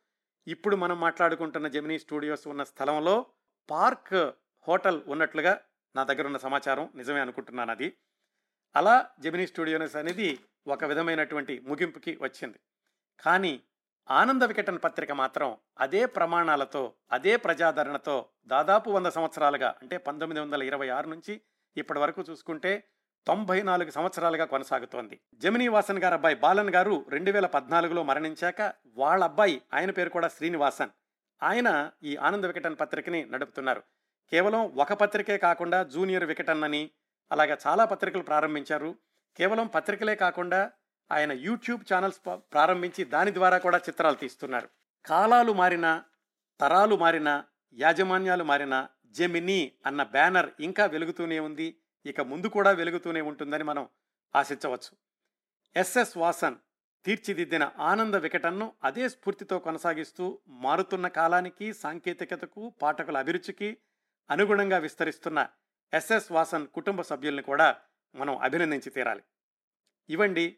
[0.48, 3.26] ఇప్పుడు మనం మాట్లాడుకుంటున్న జెమినీ స్టూడియోస్ ఉన్న స్థలంలో
[3.70, 4.34] పార్క్
[4.68, 5.62] హోటల్ ఉన్నట్లుగా
[5.96, 7.98] నా దగ్గర ఉన్న సమాచారం నిజమే అనుకుంటున్నాను అది.
[8.76, 12.60] అలా జెమినీ స్టూడియోస్ అనేది ఒక విధమైనటువంటి ముగింపుకి వచ్చింది.
[13.20, 13.62] కానీ
[14.10, 20.90] ఆనంద వికటన్ పత్రిక మాత్రం అదే ప్రమాణాలతో అదే ప్రజాదరణతో దాదాపు వంద సంవత్సరాలుగా అంటే పంతొమ్మిది వందల ఇరవై
[20.90, 21.42] ఆరు నుంచి
[21.78, 22.84] ఇప్పటి వరకు చూసుకుంటే
[23.28, 25.20] తొంభై నాలుగు సంవత్సరాలుగా కొనసాగుతోంది.
[25.34, 30.28] జమినీ వాసన్ గారు అబ్బాయి బాలన్ గారు రెండు వేల పద్నాలుగులో మరణించాక వాళ్ళ అబ్బాయి ఆయన పేరు కూడా
[30.28, 30.90] శ్రీనివాసన్.
[31.44, 33.84] ఆయన ఈ ఆనంద వికటన్ పత్రికని నడుపుతున్నారు.
[34.32, 36.92] కేవలం ఒక పత్రికే కాకుండా జూనియర్ వికటన్ అని
[37.32, 38.96] అలాగే చాలా పత్రికలు ప్రారంభించారు.
[39.38, 40.72] కేవలం పత్రికలే కాకుండా
[41.12, 42.20] ఆయన యూట్యూబ్ ఛానల్స్
[42.54, 44.70] ప్రారంభించి దాని ద్వారా కూడా చిత్రాలు తీస్తున్నారు.
[45.06, 46.04] కాలాలు మారినా
[46.60, 51.78] తరాలు మారినా యాజమాన్యాలు మారినా జెమినీ అన్న బ్యానర్ ఇంకా వెలుగుతూనే ఉంది.
[52.06, 53.90] ఇక ముందు కూడా వెలుగుతూనే ఉంటుందని మనం
[54.36, 54.92] ఆశించవచ్చు.
[55.76, 56.56] ఎస్ఎస్ వాసన్
[57.06, 63.78] తీర్చిదిద్దిన ఆనంద వికటన్ను అదే స్ఫూర్తితో కొనసాగిస్తూ మారుతున్న కాలానికి సాంకేతికతకు పాఠకుల అభిరుచికి
[64.30, 65.48] అనుగుణంగా విస్తరిస్తున్న
[65.94, 67.76] ఎస్ఎస్ వాసన్ కుటుంబ సభ్యుల్ని కూడా
[68.16, 69.24] మనం అభినందించి తీరాలి.
[70.10, 70.58] ఇవండి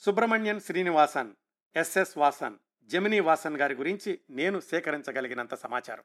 [0.00, 1.32] సుబ్రహ్మణ్యన్ శ్రీనివాసన్
[1.76, 5.96] ఎస్ఎస్ వాసన్ జమినీ వాసన్ గారి గురించి నేను సేకరించగలిగినంత సమాచారం.